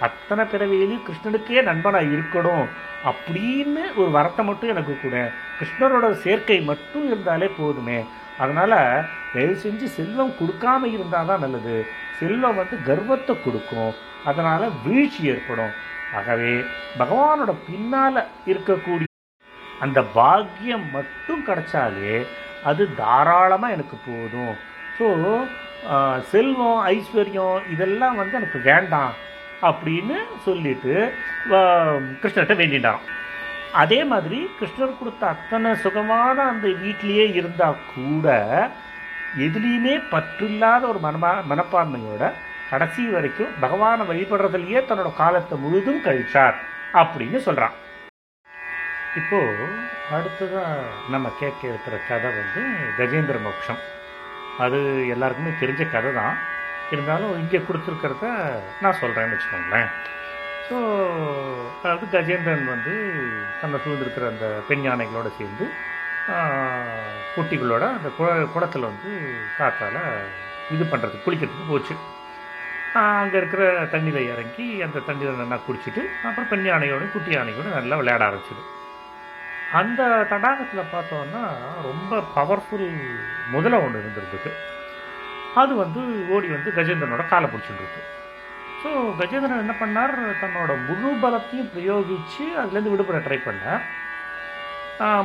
[0.07, 2.67] அத்தனை பிறவியிலையும் கிருஷ்ணனுக்கே நண்பனாக இருக்கணும்
[3.11, 5.17] அப்படின்னு ஒரு வரத்தை மட்டும் எனக்கு கூட.
[5.59, 7.99] கிருஷ்ணரோட சேர்க்கை மட்டும் இருந்தாலே போதுமே.
[8.39, 8.79] அதனால்
[9.33, 11.77] தயவு செஞ்சு செல்வம் கொடுக்காம இருந்தாதான் நல்லது.
[12.19, 13.93] செல்வம் வந்து கர்வத்தை கொடுக்கும்.
[14.25, 15.75] அதனால் வீழ்ச்சி ஏற்படும்.
[16.15, 16.53] ஆகவே
[16.99, 19.13] பகவானோட பின்னால் இருக்கக்கூடிய
[19.81, 22.15] அந்த பாக்கியம் மட்டும் கிடைச்சாலே
[22.65, 24.55] அது தாராளமாக எனக்கு போதும்.
[24.99, 25.09] ஸோ
[26.31, 29.13] செல்வம் ஐஸ்வர்யம் இதெல்லாம் வந்து எனக்கு வேண்டாம்
[29.63, 30.95] அப்படின்னு சொல்லிட்டு
[32.21, 33.03] கிருஷ்ணர்கிட்ட வேண்டிட்டான்
[33.75, 38.27] அதே மாதிரி கிருஷ்ணர் கொடுத்த அத்தனை சுகமான அந்த வீட்டிலேயே இருந்தால் கூட
[39.39, 42.27] எதுலேயுமே பற்றில்லாத ஒரு மனமா மனப்பான்மையோட
[42.71, 46.57] கடைசி வரைக்கும் பகவானை வழிபடுறதுலையே தன்னோட காலத்தை முழுதும் கழிச்சார்
[46.95, 47.77] அப்படின்னு சொல்கிறான்
[49.17, 49.67] இப்போது
[50.13, 50.73] அடுத்ததாக
[51.11, 52.63] நம்ம கேட்க இருக்கிற கதை வந்து
[52.99, 53.81] கஜேந்திர மோட்சம்
[54.65, 54.79] அது
[55.15, 56.37] எல்லாருக்குமே தெரிஞ்ச கதை தான்
[56.95, 58.27] இருந்தாலும் இங்கே கொடுத்துருக்கிறத
[58.83, 59.89] நான் சொல்கிறேன்னு வச்சுக்கோங்களேன்.
[60.69, 60.77] ஸோ
[61.83, 62.95] அதாவது கஜேந்திரன் வந்து
[63.61, 65.67] தன்னை சூழ்ந்திருக்கிற அந்த பெண் யானைகளோடு சேர்ந்து
[67.35, 69.11] குட்டிகளோட அந்த குள குளத்தில் வந்து
[69.59, 69.99] காற்றால்
[70.75, 71.95] இது பண்ணுறதுக்கு குளிக்கிறதுக்கு போச்சு.
[73.01, 78.23] அங்கே இருக்கிற தண்ணியில் இறங்கி அந்த தண்ணியில் நல்லா குடிச்சிட்டு அப்புறம் பெண் யானையோட குட்டி யானையோட நல்லா விளையாட
[78.29, 78.63] ஆரம்பிச்சிது.
[79.81, 80.03] அந்த
[80.33, 81.43] தடாகத்தில் பார்த்தோன்னா
[81.89, 82.89] ரொம்ப பவர்ஃபுல்
[83.55, 84.51] முதலை ஒன்று இருந்திருந்தது.
[85.61, 86.01] அது வந்து
[86.35, 88.03] ஓடி வந்து கஜேந்திரனோட காலை பிடிச்சிட்டு
[88.83, 88.91] ஸோ
[89.21, 90.15] கஜேந்திரன் என்ன பண்ணார்?
[90.43, 93.83] தன்னோட முழு பலத்தையும் பிரயோகித்து அதுலேருந்து விடுபட ட்ரை பண்ணார்.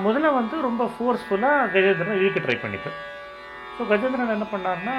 [0.06, 2.92] முதல்ல வந்து ரொம்ப ஃபோர்ஸ்ஃபுல்லாக கஜேந்திரனை இழுக்க ட்ரை பண்ணிட்டு.
[3.76, 4.96] ஸோ கஜேந்திரன் என்ன பண்ணார்னா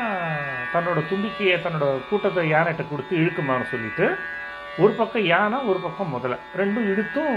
[0.75, 4.07] தன்னோட தும்பிக்கையை தன்னோட கூட்டத்தை யானைகிட்ட கொடுத்து இழுக்குமான்னு சொல்லிட்டு
[4.83, 7.35] ஒரு பக்கம் யானை ஒரு பக்கம் முதல்ல ரெண்டும் இழுத்தும்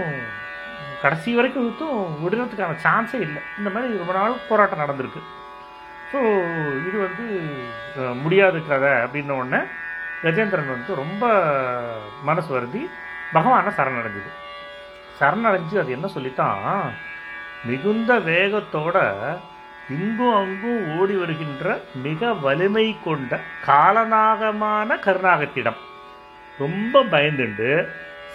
[1.06, 3.42] கடைசி வரைக்கும் இழுத்தும் விடுறதுக்கான சான்ஸே இல்லை.
[3.60, 5.24] இந்த மாதிரி ரொம்ப நாள் போராட்டம் நடந்திருக்கு.
[6.12, 6.20] ஸோ
[6.88, 7.26] இது வந்து
[8.24, 9.60] முடியாத கதை அப்படின்ன உடனே
[10.24, 11.24] கஜேந்திரன் வந்து ரொம்ப
[12.30, 12.82] மனசு வருந்தி
[13.36, 14.32] பகவானை சரணடைஞ்சுது.
[15.20, 16.64] சரணடைஞ்சு அது என்ன சொல்லித்தான்
[17.70, 18.98] மிகுந்த வேகத்தோட
[19.96, 21.76] இங்கும் அங்கும் ஓடி வருகின்ற
[22.06, 25.80] மிக வலிமை கொண்ட காலநாகமான கருணாகத்திடம்.
[26.64, 27.70] ரொம்ப பயந்துண்டு.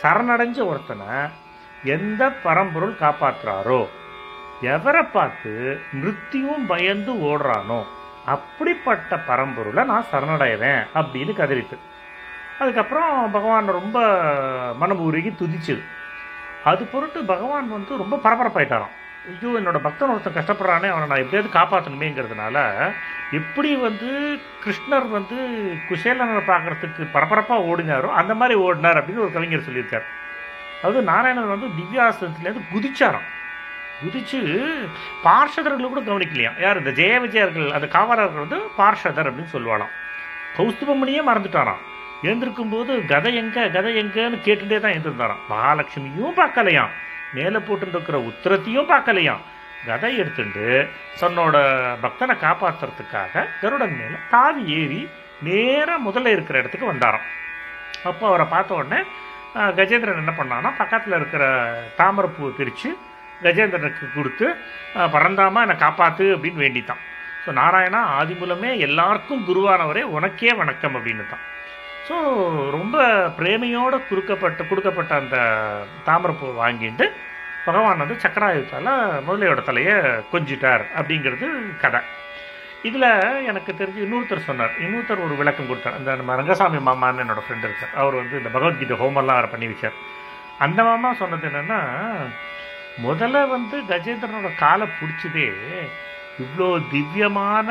[0.02, 1.08] சரணடைஞ்ச ஒருத்தனை
[1.84, 3.80] எந்த பரம்பொருள் காப்பாற்றுறாரோ
[4.62, 5.52] எவரை பார்த்து
[6.00, 7.80] மிருத்தியும் பயந்து ஓடுறானோ
[8.34, 11.76] அப்படிப்பட்ட பரம்பொருளை நான் சரணடைவேன் அப்படின்னு கதறித்து
[12.60, 13.98] அதுக்கப்புறம் பகவான் ரொம்ப
[14.80, 15.82] மனம் உருகி துதிச்சுது.
[16.70, 18.94] அது பொருட்டு பகவான் வந்து ரொம்ப பரபரப்பாயிட்டாராம்.
[19.30, 22.56] ஐயோ என்னோட பக்தன் ஒருத்தன் கஷ்டப்படுறானே அவனை நான் எப்படியாவது காப்பாற்றணுமேங்கிறதுனால
[23.38, 24.10] எப்படி வந்து
[24.64, 25.36] கிருஷ்ணர் வந்து
[25.88, 30.06] குசேலனை பார்க்குறதுக்கு பரபரப்பாக ஓடினாரோ அந்த மாதிரி ஓடினார் அப்படின்னு ஒரு கவிஞர் சொல்லியிருக்கார்.
[30.80, 33.28] அதாவது நாராயணன் வந்து திவ்யாசனத்துலேருந்து குதிச்சாராம்.
[34.02, 34.38] குதிச்சு
[35.24, 39.92] பார்ஷதர்களை கூட கவனிக்கலையாம் யார் இந்த ஜெய விஜயர்கள் அந்த காவலர்கள் வந்து பார்ஷதர் அப்படின்னு சொல்லுவாளாம்.
[40.56, 41.82] கௌஸ்துபமணியே மறந்துட்டாராம்.
[42.22, 45.44] எழுந்திருக்கும் போது கதை எங்க கதை எங்கன்னு கேட்டுட்டே தான் எழுந்திருந்தாராம்.
[45.52, 46.92] மகாலட்சுமியும் பார்க்கலையாம்.
[47.36, 49.42] மேலே போட்டுருக்கிற உத்திரத்தையும் பார்க்கலையாம்.
[49.86, 50.66] கதை எடுத்துட்டு
[51.20, 51.56] தன்னோட
[52.04, 55.02] பக்தனை காப்பாற்றுறதுக்காக கருடன் மேலே தாவி ஏறி
[55.48, 57.26] நேராக முதல்ல இருக்கிற இடத்துக்கு வந்தாராம்.
[58.08, 59.00] அப்போ அவரை பார்த்த உடனே
[59.78, 61.44] கஜேந்திரன் என்ன பண்ணான்னா பக்கத்தில் இருக்கிற
[62.00, 62.90] தாமரப்பூவை பிரித்து
[63.44, 64.46] கஜேந்திரனுக்கு கொடுத்து
[65.14, 67.00] பறந்தாமல் என்னை காப்பாற்று அப்படின்னு வேண்டித்தான்.
[67.44, 71.44] ஸோ நாராயணா ஆதி மூலமே எல்லாருக்கும் குருவானவரே உனக்கே வணக்கம் அப்படின்னு தான்
[72.08, 72.16] ஸோ
[72.76, 72.96] ரொம்ப
[73.38, 75.36] பிரேமையோடு குறுக்கப்பட்ட கொடுக்கப்பட்ட அந்த
[76.08, 77.06] தாமரப்பூவை வாங்கிட்டு
[77.66, 78.90] பகவான் வந்து சக்கராயுத்தால்
[79.26, 79.96] முதலையோட தலையை
[80.32, 81.46] கொஞ்சிட்டார் அப்படிங்கிறது
[81.84, 82.00] கதை.
[82.88, 83.08] இதில்
[83.50, 84.72] எனக்கு தெரிஞ்சு இன்னொருத்தர் சொன்னார்.
[84.84, 85.96] இன்னொருத்தர் ஒரு விளக்கம் கொடுத்தார்.
[85.98, 87.94] அந்த நம்ம ரங்கசாமி மாமான்னு என்னோட ஃப்ரெண்டு இருக்கார்.
[88.00, 89.98] அவர் வந்து இந்த பகவத்கீதை ஹோமெல்லாம் அவர் பண்ணி வச்சார்
[90.64, 91.80] அந்த மாமா சொன்னது என்னென்னா
[93.06, 95.48] முதல்ல வந்து கஜேந்திரனோட காலை பிடிச்சதே
[96.42, 97.68] இவ்வளோ திவ்யமான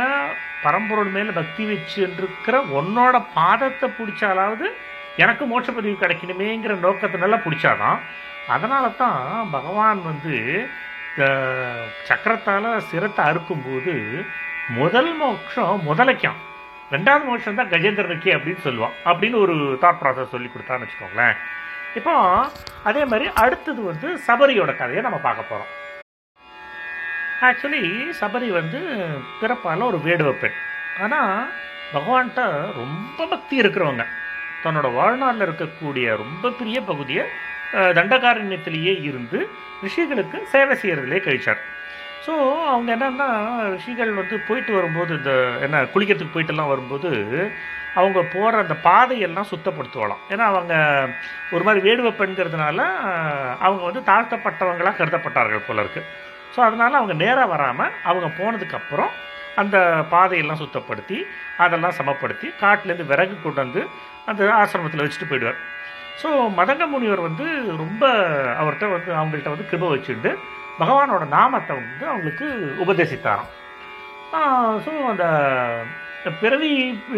[0.63, 4.67] பரம்பொருள் மேலே பக்தி வச்சுருக்கிற உன்னோட பாதத்தை பிடிச்சாலாவது
[5.23, 7.99] எனக்கு மோட்ச பதிவு கிடைக்கணுமேங்கிற நோக்கத்தினால பிடிச்சாதான்
[8.55, 9.23] அதனால தான்
[9.55, 10.35] பகவான் வந்து
[12.09, 13.93] சக்கரத்தால் சிரத்தை அறுக்கும்போது
[14.77, 16.39] முதல் மோட்சம் முதலைக்கும்
[16.93, 18.95] ரெண்டாவது மோட்சம் தான் கஜேந்திரனுக்கு அப்படின்னு சொல்லுவான்.
[19.09, 21.35] அப்படின்னு ஒரு தாட் ப்ராசஸ் சொல்லி கொடுத்தான்னு வச்சுக்கோங்களேன்.
[21.99, 22.13] இப்போ
[22.89, 25.71] அதே மாதிரி அடுத்தது வந்து சபரியோட கதையை நம்ம பார்க்க போகிறோம்
[27.47, 27.81] ஆக்சுவலி
[28.19, 28.79] சபரி வந்து
[29.41, 30.57] பிறப்பால ஒரு வேடுவ பெண்.
[31.03, 31.33] ஆனால்
[31.95, 32.43] பகவான்கிட்ட
[32.81, 34.05] ரொம்ப பக்தி இருக்கிறவங்க.
[34.63, 37.25] தன்னோட வாழ்நாளில் இருக்கக்கூடிய ரொம்ப பெரிய பகுதியை
[37.97, 39.39] தண்டகாரண்யத்திலேயே இருந்து
[39.83, 41.61] ரிஷிகளுக்கு சேவை செய்கிறதுலே கழிச்சார்.
[42.25, 42.33] ஸோ
[42.71, 43.27] அவங்க என்னன்னா
[43.75, 45.33] ரிஷிகள் வந்து போயிட்டு வரும்போது இந்த
[45.65, 47.11] என்ன குளிக்கிறதுக்கு போயிட்டுலாம் வரும்போது
[47.99, 50.73] அவங்க போகிற அந்த பாதையெல்லாம் சுத்தப்படுத்துவலாம் ஏன்னா அவங்க
[51.55, 52.79] ஒரு மாதிரி வேடுவ பெண்கிறதுனால
[53.65, 56.03] அவங்க வந்து தாழ்த்தப்பட்டவங்களாக கருதப்பட்டார்கள் போல இருக்கு.
[56.53, 59.11] ஸோ அதனால் அவங்க நேராக வராமல் அவங்க போனதுக்கப்புறம்
[59.61, 59.77] அந்த
[60.13, 61.17] பாதையெல்லாம் சுத்தப்படுத்தி
[61.63, 63.81] அதெல்லாம் சமப்படுத்தி காட்டிலேருந்து விறகு கொண்டு வந்து
[64.29, 65.59] அந்த ஆசிரமத்தில் வச்சுட்டு போயிடுவார்.
[66.21, 67.45] ஸோ மதங்க முனிவர் வந்து
[67.83, 68.03] ரொம்ப
[68.61, 70.31] அவர்கிட்ட வந்து அவங்கள்ட்ட வந்து கிருப வச்சுட்டு
[70.81, 72.47] பகவானோட நாமத்தை வந்து அவங்களுக்கு
[72.83, 73.49] உபதேசித்தாராம்.
[74.85, 75.25] ஸோ அந்த
[76.41, 76.71] பிறவி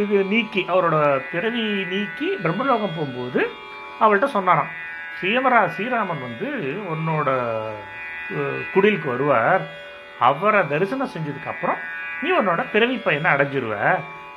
[0.03, 0.97] இது நீக்கி அவரோட
[1.33, 3.41] பிறவி நீக்கி பிரம்மலோகம் போகும்போது
[4.03, 4.71] அவள்கிட்ட சொன்னாராம்
[5.19, 6.49] சீமரா ஸ்ரீராமன் வந்து
[6.93, 7.29] உன்னோட
[8.73, 9.63] குடிலுக்கு வருவார்.
[10.27, 11.79] அவரை தரிசனம் செஞ்சதுக்கு அப்புறம்
[12.21, 13.75] நீ உன்னோட பிறவி பையனை அடைஞ்சிருவ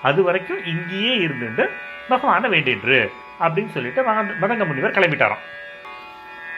[0.09, 1.64] அது வரைக்கும் இங்கேயே இருந்துட்டு
[2.12, 2.99] பகவானை வேண்டின்று
[3.45, 4.01] அப்படின்னு சொல்லிட்டு
[4.43, 5.45] மதங்க முனிவர் கிளம்பிட்டாராம்.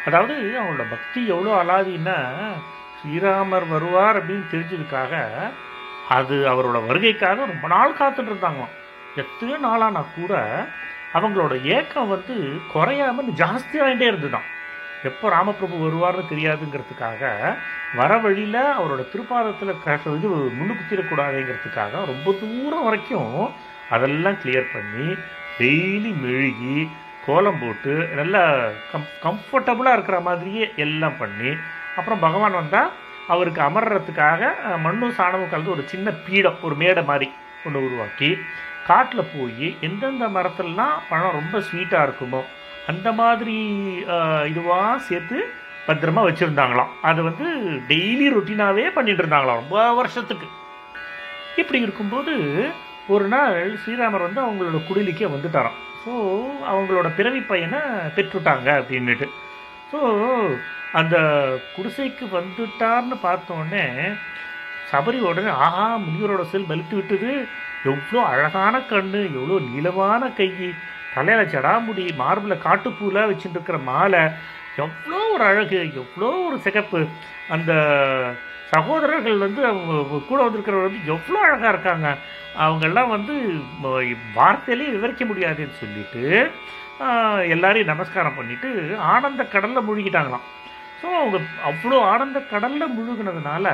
[0.07, 2.19] அதாவது அவங்களோட பக்தி எவ்வளோ அலாதின்னா
[2.99, 5.13] ஸ்ரீராமர் வருவார் அப்படின்னு தெரிஞ்சதுக்காக
[6.09, 8.75] அது அவரோட வருகைக்காக ரொம்ப நாள் காத்துட்டு இருந்தாங்களாம்.
[9.17, 10.33] எத்தனையோ நாளானா கூட
[11.15, 12.35] அவங்களோட ஏக்கம் வந்து
[12.75, 14.47] குறையாம ஜாஸ்தியாகிட்டே இருந்துதான்
[15.03, 17.23] எப்போ ராமபிரபு வருவார்னு தெரியாதுங்கிறதுக்காக
[17.97, 20.29] வர வழியில் அவரோட திருப்பாதத்தில் கஷ்ட இது
[20.59, 23.35] முன்னுக்குத்திடக்கூடாதுங்கிறதுக்காக ரொம்ப தூரம் வரைக்கும்
[23.91, 25.07] அதெல்லாம் கிளியர் பண்ணி
[25.59, 26.79] டெய்லி மெழுகி
[27.27, 28.43] கோலம் போட்டு நல்லா
[28.93, 31.51] கம் கம்ஃபர்டபுளாக இருக்கிற மாதிரியே எல்லாம் பண்ணி
[31.99, 32.91] அப்புறம் பகவான் வந்தால்
[33.35, 34.51] அவருக்கு அமர்றதுக்காக
[34.85, 37.29] மண்ணும் சாணமும் கலந்து ஒரு சின்ன பீடம் ஒரு மேடை மாதிரி
[37.67, 38.31] ஒன்று உருவாக்கி
[38.89, 42.43] காட்டில் போய் எந்தெந்த மரத்துலலாம் பழம் ரொம்ப ஸ்வீட்டாக இருக்குமோ
[42.91, 43.57] அந்த மாதிரி
[44.51, 45.39] இதுவாக சேர்த்து
[45.87, 46.93] பத்திரமா வச்சுருந்தாங்களாம்.
[47.09, 47.47] அது வந்து
[47.91, 50.47] டெய்லி ரொட்டீனாகவே பண்ணிட்டு இருந்தாங்களாம் ரொம்ப வருஷத்துக்கு.
[51.61, 52.33] இப்படி இருக்கும்போது
[53.15, 55.77] ஒரு நாள் ஸ்ரீராமர் வந்து அவங்களோட குடிலுக்கே வந்துட்டாராம்.
[56.07, 56.15] ஸோ
[56.71, 57.81] அவங்களோட பிறவி பையனை
[58.17, 59.27] பெற்றுட்டாங்க அப்படின்னுட்டு.
[59.93, 60.01] ஸோ
[60.99, 61.17] அந்த
[61.77, 63.85] குடிசைக்கு வந்துட்டார்னு பார்த்தோன்னே
[64.91, 67.31] சபரி உடனே ஆஹா முனிவரோட செல் வலித்து விட்டது.
[67.93, 70.51] எவ்வளோ அழகான கண்ணு எவ்வளோ நீளமான கை.
[71.15, 74.23] தலையில் ஜடாமுடி மார்பில் காட்டுப்பூலாம் வச்சுட்டு இருக்கிற மாலை.
[74.85, 77.01] எவ்வளோ ஒரு அழகு எவ்வளோ ஒரு சிகப்பு.
[77.55, 77.73] அந்த
[78.73, 82.09] சகோதரர்கள் வந்து அவங்க கூட வந்திருக்கிறவர் வந்து எவ்வளோ அழகாக இருக்காங்க.
[82.65, 83.35] அவங்கெல்லாம் வந்து
[84.39, 86.23] வார்த்தையிலே விவரிக்க முடியாதுன்னு சொல்லிட்டு
[87.55, 88.69] எல்லாரையும் நமஸ்காரம் பண்ணிட்டு
[89.15, 90.47] ஆனந்த கடலில் முழுகிட்டாங்களாம்.
[91.01, 91.39] ஸோ அவங்க
[91.71, 93.67] அவ்வளோ ஆனந்த கடலில் முழுகினதுனால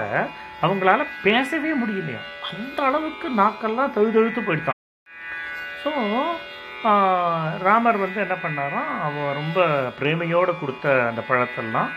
[0.65, 2.23] அவங்களால பேசவே முடியலையா?
[2.51, 4.81] அந்த அளவுக்கு நாக்கெல்லாம் தழுதழுத்து போயிட்டான்.
[5.83, 5.91] ஸோ
[7.67, 8.91] ராமர் வந்து என்ன பண்ணாராம்?
[9.07, 9.67] அவன் ரொம்ப
[9.99, 11.93] பிரேமையோடு கொடுத்த அந்த பழத்தெல்லாம்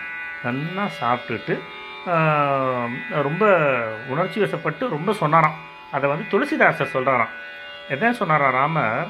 [0.47, 1.55] நல்லா சாப்பிட்டுட்டு
[3.27, 3.43] ரொம்ப
[4.13, 5.57] உணர்ச்சி வசப்பட்டு ரொம்ப சொன்னாராம்.
[5.95, 7.33] அதை வந்து துளசிதாசர் சொல்கிறாராம்
[7.93, 9.07] எதான் சொன்னாராம் ராமர்?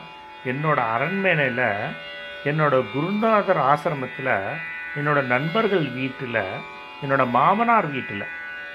[0.52, 1.68] என்னோட அரண்மனையில்
[2.50, 4.34] என்னோட குருநாதர் ஆசிரமத்தில்
[4.98, 6.42] என்னோட நண்பர்கள் வீட்டில்
[7.04, 8.26] என்னோட மாமனார் வீட்டில்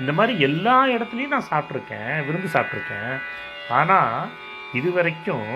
[0.01, 3.13] இந்த மாதிரி எல்லா இடத்துலையும் நான் சாப்பிட்ருக்கேன் விருந்து சாப்பிட்ருக்கேன்
[3.79, 4.29] ஆனால்
[4.73, 5.53] இது வரைக்கும்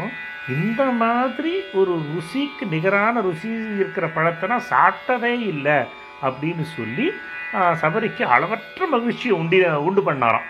[0.49, 3.51] இந்த மாதிரி ஒரு ருசிக்கு நிகரான ருசி
[3.81, 5.79] இருக்கிற பழத்தை நான் சாப்பிட்டதே இல்லை
[6.23, 7.07] அப்படின்னு சொல்லி
[7.83, 10.49] சபரிக்கு அளவற்ற மகிழ்ச்சியை உண்டி உண்டு பண்ணாராம்.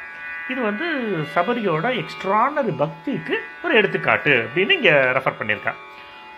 [0.52, 0.86] இது வந்து
[1.34, 3.34] சபரியோட எக்ஸ்ட்ரானரி பக்திக்கு
[3.64, 5.78] ஒரு எடுத்துக்காட்டு அப்படின்னு இங்கே ரெஃபர் பண்ணியிருக்கேன்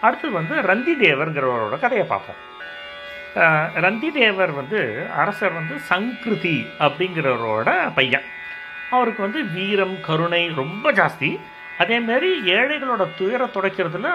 [0.07, 2.41] அடுத்தது வந்து ரந்தி தேவர்ங்கிறவரோட கதையை பார்ப்போம்.
[3.85, 4.81] ரந்தி தேவர் வந்து
[5.23, 6.57] அரசர் வந்து சங்கிருதி
[6.87, 8.27] அப்படிங்கிறவரோட பையன்.
[8.97, 11.31] அவருக்கு வந்து வீரம் கருணை ரொம்ப ஜாஸ்தி.
[11.83, 14.11] அதேமாரி ஏழைகளோட துயரை துடைக்கிறதுல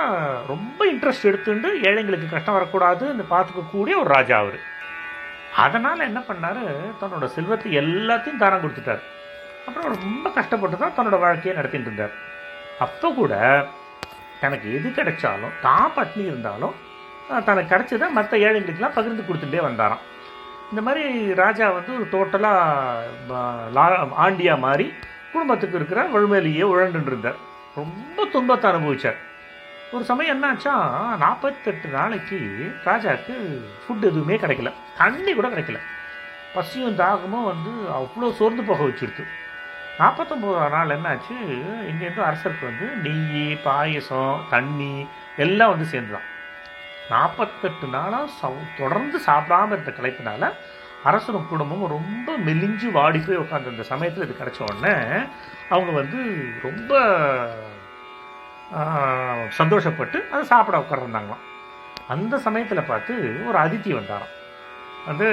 [0.51, 4.59] ரொம்ப இன்ட்ரெஸ்ட் எடுத்துட்டு ஏழைங்களுக்கு கஷ்டம் வரக்கூடாதுன்னு பார்த்துக்கக்கூடிய ஒரு ராஜா அவர்.
[5.65, 6.61] அதனால் என்ன பண்ணார்?
[7.01, 9.01] தன்னோட செல்வத்தை எல்லாத்தையும் தானம் கொடுத்துட்டார்.
[9.67, 12.13] அப்புறம் ரொம்ப கஷ்டப்பட்டு தான் தன்னோட வாழ்க்கையை நடத்திட்டு இருந்தார்.
[12.85, 13.33] அப்போ கூட
[14.43, 16.77] தனக்கு எது கிடைச்சாலும் தான் பட்னி இருந்தாலும்
[17.47, 20.03] தனக்கு கிடைச்சதை மற்ற ஏழைங்களுக்கெல்லாம் பகிர்ந்து கொடுத்துட்டே வந்தாராம்.
[20.71, 21.03] இந்த மாதிரி
[21.41, 24.85] ராஜா வந்து ஒரு டோட்டலாக ஆண்டியா மாதிரி
[25.33, 27.37] குடும்பத்துக்கு இருக்கிற வறுமையிலேயே உழண்டு இருந்தார்.
[27.79, 29.19] ரொம்ப துன்பத்தை அனுபவிச்சார்.
[29.95, 30.73] ஒரு சமயம் என்னாச்சா
[31.23, 32.39] நாற்பத்தெட்டு நாளைக்கு
[32.87, 33.35] ராஜாவுக்கு
[33.83, 34.71] ஃபுட் எதுவுமே கிடைக்கல.
[35.01, 35.79] தண்ணி கூட கிடைக்கல.
[36.55, 39.23] பசியும் தாகமும் வந்து அவ்வளோ சோர்ந்து போக வச்சிருது
[39.99, 41.35] நாற்பத்தொம்போதாம் நாள் என்னாச்சு?
[41.89, 44.93] இங்கேருந்து அரசருக்கு வந்து நெய் பாயசம் தண்ணி
[45.45, 46.27] எல்லாம் வந்து சேர்ந்துதான்.
[47.11, 50.49] நாற்பத்தெட்டு நாளாக சவ தொடர்ந்து சாப்பிடாம இருந்த களைப்பினால
[51.09, 54.93] அரசரும் குடும்பமும் ரொம்ப மெலிஞ்சு வாடி போய் உட்காந்து அந்த சமயத்தில் இது கிடச்ச உடனே
[55.73, 56.19] அவங்க வந்து
[56.67, 56.91] ரொம்ப
[59.59, 61.47] சந்தோஷப்பட்டு அதை சாப்பிட உட்காந்துருந்தாங்களாம்
[62.13, 63.13] அந்த சமயத்தில் பார்த்து
[63.47, 64.35] ஒரு அதித்தி வந்தாராம்.
[65.07, 65.29] வந்து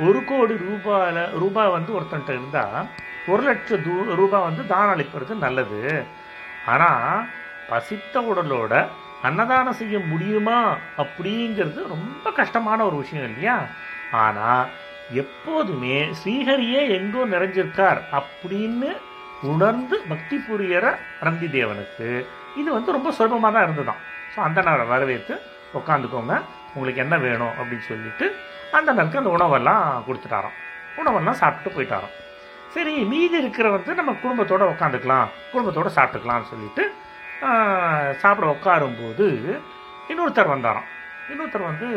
[0.00, 2.86] ஒரு கோடி ரூபாயில் ரூபாய் வந்து ஒருத்தன்ட்ட இருந்தால்
[3.28, 6.06] ஒரு லட்சம் தூ ரூபாய் வந்து தானம் அளிப்பது நல்லது.
[6.66, 7.26] ஆனால்
[7.68, 8.88] பசித்த உடலோட
[9.22, 13.66] அன்னதானம் செய்ய முடியுமா அப்படிங்கிறது ரொம்ப கஷ்டமான ஒரு விஷயம் இல்லையா?
[14.12, 14.66] ஆனால்
[15.12, 18.90] எப்போதுமே ஸ்ரீஹரியே எங்கோ நிறைஞ்சிருக்கார் அப்படின்னு
[19.42, 24.02] உணர்ந்து பக்தி புரியற ரந்தி தேவனுக்கு இது வந்து ரொம்ப சுலபமாக தான் இருந்ததுதான்
[24.36, 25.34] ஸோ அந்த நேரம் வரவேற்று
[25.74, 26.34] உட்காந்துக்கோங்க
[26.74, 28.26] உங்களுக்கு என்ன வேணும் அப்படின்னு சொல்லிட்டு
[28.76, 30.56] அந்த அண்ணனுக்கு அந்த உணவெல்லாம் கொடுத்துட்டாராம்.
[31.00, 32.14] உணவெல்லாம் சாப்பிட்டு போயிட்டாராம்.
[32.74, 36.84] சரி மீதி இருக்கிற வந்து நம்ம குடும்பத்தோடு உட்காந்துக்கலாம் குடும்பத்தோடு சாப்பிட்டுக்கலாம்னு சொல்லிட்டு
[38.22, 39.24] சாப்பிட உட்காரும்போது
[40.10, 40.88] இன்னொருத்தர் வந்தாராம்.
[41.32, 41.88] இன்னொருத்தர் வந்து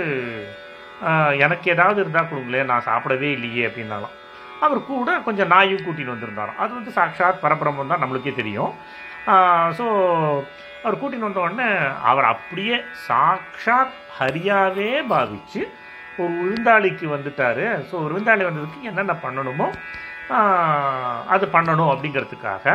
[1.45, 4.13] எனக்கு ஏதாவது இருந்தால் கொடுங்களேன் நான் சாப்பிடவே இல்லையே அப்படின்னாலும்
[4.65, 6.61] அவர் கூட கொஞ்சம் நாயும் கூட்டின்னு வந்திருந்தாராம்.
[6.63, 8.71] அது வந்து சாக்ஷாத் பரபிரம்மம் தான் நம்மளுக்கே தெரியும்.
[9.79, 9.85] ஸோ
[10.83, 11.67] அவர் கூட்டின்னு வந்த உடனே
[12.11, 15.61] அவர் அப்படியே சாக்ஷாத் ஹரியாவே பாவித்து
[16.23, 17.65] ஒரு விருந்தாளிக்கு வந்துட்டாரு.
[17.89, 19.67] ஸோ ஒரு விருந்தாளி வந்ததுக்கு என்னென்ன பண்ணணுமோ
[21.33, 22.65] அது பண்ணணும் அப்படிங்கிறதுக்காக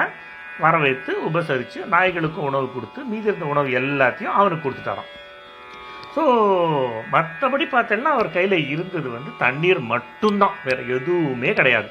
[0.65, 5.11] வரவேற்று உபசரித்து நாய்களுக்கும் உணவு கொடுத்து மீதி இருந்த உணவு எல்லாத்தையும் அவனுக்கு கொடுத்துட்டாரான்
[6.15, 6.23] ஸோ
[7.13, 10.57] மற்றபடி பார்த்தேன்னா அவர் கையில் இருந்தது வந்து தண்ணீர் மட்டும்தான்.
[10.67, 11.89] வேறு எதுவுமே கிடையாது.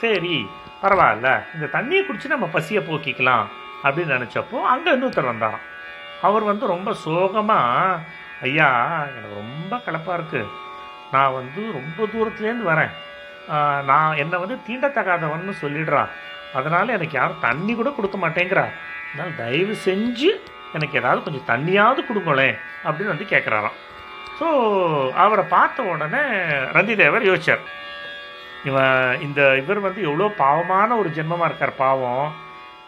[0.00, 0.34] சரி
[0.82, 1.28] பரவாயில்ல.
[1.54, 3.44] இந்த தண்ணியை குடிச்சு நம்ம பசியை போக்கிக்கலாம்
[3.84, 5.64] அப்படின்னு நினச்சப்போ அங்கே இன்னொருத்தர் வந்தாராம்.
[6.28, 8.00] அவர் வந்து ரொம்ப சோகமாக
[8.48, 8.68] ஐயா
[9.16, 10.50] எனக்கு ரொம்ப கலப்பாக இருக்குது
[11.14, 12.92] நான் வந்து ரொம்ப தூரத்துலேருந்து வரேன்.
[13.90, 16.02] நான் என்னை வந்து தீண்டத்தகாதவன்னு சொல்லிடுறா.
[16.58, 18.66] அதனால் எனக்கு யாரும் தண்ணி கூட கொடுக்க மாட்டேங்கிறா.
[19.10, 20.30] அதனால் தயவு செஞ்சு
[20.76, 23.78] எனக்கு ஏதாவது கொஞ்சம் தண்ணியாவது கொடுங்களேன் அப்படின்னு வந்து கேட்குறாராம்
[24.38, 24.46] ஸோ
[25.22, 26.22] அவரை பார்த்த உடனே
[26.76, 27.64] ரந்திதேவர் யோசிச்சார்.
[28.68, 32.26] இவன் இந்த இவர் வந்து எவ்வளோ பாவமான ஒரு ஜென்மமாக இருக்கார் பாவம்.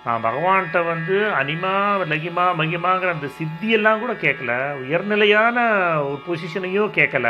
[0.06, 1.74] நான் பகவான்கிட்ட வந்து அனிமா
[2.12, 4.52] லகிமா மகிமாங்கிற அந்த சித்தியெல்லாம் கூட கேட்கல
[4.82, 5.56] உயர்நிலையான
[6.08, 7.28] ஒரு பொசிஷனையும் கேட்கல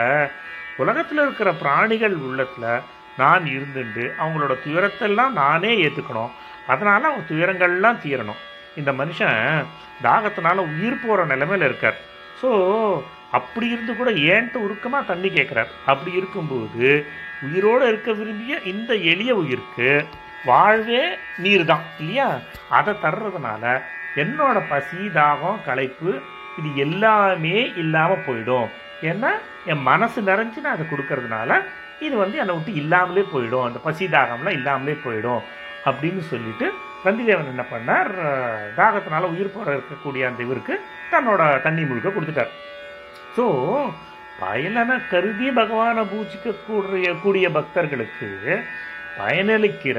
[0.82, 2.82] உலகத்தில் இருக்கிற பிராணிகள் உள்ளத்தில்
[3.20, 6.32] நான் இருந்துட்டு அவங்களோட துயரத்தெல்லாம் நானே ஏற்றுக்கணும்
[6.72, 8.40] அதனால் அவங்க துயரங்கள்லாம் தீரணும்.
[8.80, 9.66] இந்த மனுஷன்
[10.06, 11.98] தாகத்தினால உயிர் போகிற நிலைமையில் இருக்கார்.
[12.40, 12.48] ஸோ
[13.38, 16.88] அப்படி இருந்து கூட ஏன்ட்டு உருக்கமாக தண்ணி கேட்குறார் அப்படி இருக்கும்போது
[17.46, 19.88] உயிரோடு இருக்க விரும்பிய இந்த எளிய உயிருக்கு
[20.48, 21.02] வாழ்வே
[21.42, 22.28] நீர் தான் இல்லையா?
[22.78, 23.64] அதை தர்றதுனால
[24.22, 26.10] என்னோட பசி தாகம் களைப்பு
[26.58, 28.68] இது எல்லாமே இல்லாமல் போயிடும்.
[29.10, 29.30] ஏன்னா
[29.72, 31.60] என் மனசு நிறைஞ்சு நான் அதை கொடுக்கறதுனால
[32.06, 33.66] இது வந்து என்னை விட்டு இல்லாமலே போயிடும்.
[33.68, 35.42] அந்த பசி தாகம்லாம் இல்லாமலே போயிடும்
[35.88, 36.66] அப்படின்னு சொல்லிட்டு
[37.06, 38.10] ரந்திதேவன் என்ன பண்ணார்?
[38.78, 40.74] தாகத்தினால உயிர் போற இருக்கக்கூடிய அந்த இவருக்கு
[41.12, 42.52] தன்னோட தண்ணி முழுக்க கொடுத்துட்டார்.
[43.36, 43.44] ஸோ
[44.40, 46.54] பயலனை கருதி பகவானை பூஜிக்க
[47.24, 48.28] கூடிய பக்தர்களுக்கு
[49.18, 49.98] பயனளிக்கிற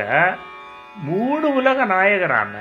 [1.08, 2.56] மூணு உலக நாயகரான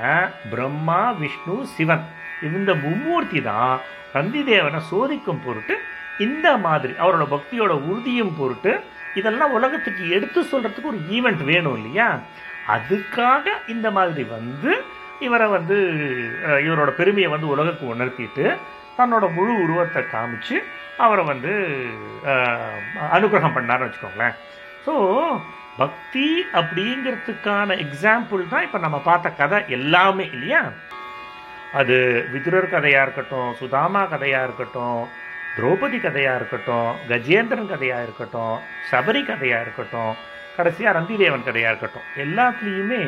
[0.51, 2.05] பிரம்மா விஷ்ணு சிவன்.
[2.47, 3.75] இந்த மும்மூர்த்தி தான்
[4.15, 5.75] ரந்திதேவனை சோதிக்கும் பொருட்டு
[6.19, 8.83] இந்த மாதிரி அவரோட பக்தியோட உறுதியும் பொருட்டு
[9.15, 12.19] இதெல்லாம் உலகத்துக்கு எடுத்து சொல்கிறதுக்கு ஒரு ஈவெண்ட் வேணும் இல்லையா?
[12.67, 14.83] அதுக்காக இந்த மாதிரி வந்து
[15.19, 15.75] இவரை வந்து
[16.67, 18.57] இவரோட பெருமையை வந்து உலகத்துக்கு உணர்த்திட்டு
[18.97, 20.63] தன்னோட முழு உருவத்தை காமிச்சு
[20.97, 21.53] அவரை வந்து
[23.11, 24.35] அனுகிரகம் பண்ணார்னு வச்சுக்கோங்களேன்.
[24.85, 24.93] ஸோ
[25.77, 30.61] பக்தி அப்படிங்கிறதுக்கான எக்ஸாம்பிள் தான் இப்போ நம்ம பார்த்த கதை எல்லாமே இல்லையா?
[31.73, 31.95] அது
[32.33, 34.99] விதுரர் கதையாக இருக்கட்டும் சுதாமா கதையாக இருக்கட்டும்
[35.55, 38.55] திரௌபதி கதையாக இருக்கட்டும் கஜேந்திரன் கதையாக இருக்கட்டும்
[38.91, 40.13] சபரி கதையாக இருக்கட்டும்
[40.55, 43.01] கடைசியாக ரந்திதேவன் கதையாக இருக்கட்டும் எல்லாத்துலேயுமே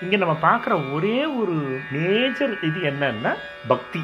[0.00, 1.56] இங்கே நம்ம பார்க்குற ஒரே ஒரு
[1.90, 3.32] மேஜர் இது என்னன்னா
[3.66, 4.02] பக்தி.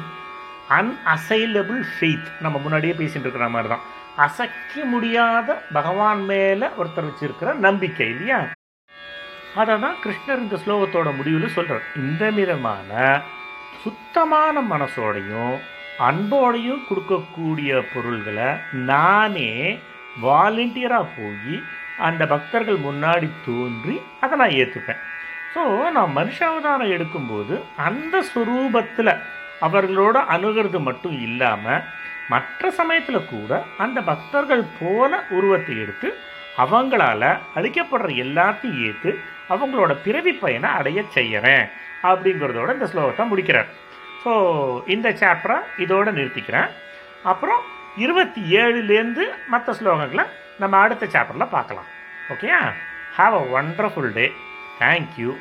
[0.69, 8.09] அன்அசைலபிள் ஃபெய்த் நம்ம முன்னாடியே பேசிகிட்டு இருக்கிற மாதிரி தான் அசைக்க முடியாத பகவான் மேலே ஒருத்தர் வச்சிருக்கிற நம்பிக்கை
[8.09, 8.39] இல்லையா?
[9.55, 12.91] அதை தான் கிருஷ்ணர் இந்த ஸ்லோகத்தோட முடிவில் சொல்கிறார் இந்த விதமான
[13.83, 15.55] சுத்தமான மனசோடையும்
[16.07, 18.49] அன்போடையும் கொடுக்கக்கூடிய பொருள்களை
[18.89, 19.51] நானே
[20.21, 21.55] வாலண்டியராக போய்
[21.99, 25.01] அந்த பக்தர்கள் முன்னாடி தோன்றி அதை நான் ஏற்றுப்பேன்
[25.53, 27.55] ஸோ நான் மனுஷாவதாரம் எடுக்கும்போது
[27.87, 29.13] அந்த ஸ்வரூபத்தில்
[29.61, 31.83] அவர்களோட அணுகிறது மட்டும் இல்லாமல்
[32.29, 36.09] மற்ற சமயத்தில் கூட அந்த பக்தர்கள் போல உருவத்தை எடுத்து
[36.57, 37.23] அவங்களால
[37.55, 39.11] அழிக்கப்படுற எல்லாத்தையும் ஏற்று
[39.49, 41.65] அவங்களோட பிறவி பயனை அடைய செய்யறேன்
[42.03, 43.69] அப்படிங்கிறதோட இந்த ஸ்லோகத்தை முடிக்கிறார்.
[44.23, 44.33] ஸோ
[44.95, 46.69] இந்த சாப்டரை இதோடு நிறுத்திக்கிறேன்.
[47.31, 47.61] அப்புறம்
[48.03, 50.25] இருபத்தி ஏழுலேருந்து மற்ற ஸ்லோகங்களை
[50.61, 51.89] நம்ம அடுத்த சாப்டரில் பார்க்கலாம்.
[52.33, 52.59] ஓகேயா
[53.17, 54.25] have a wonderful day
[54.81, 55.31] thank you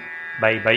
[0.43, 0.77] bye bye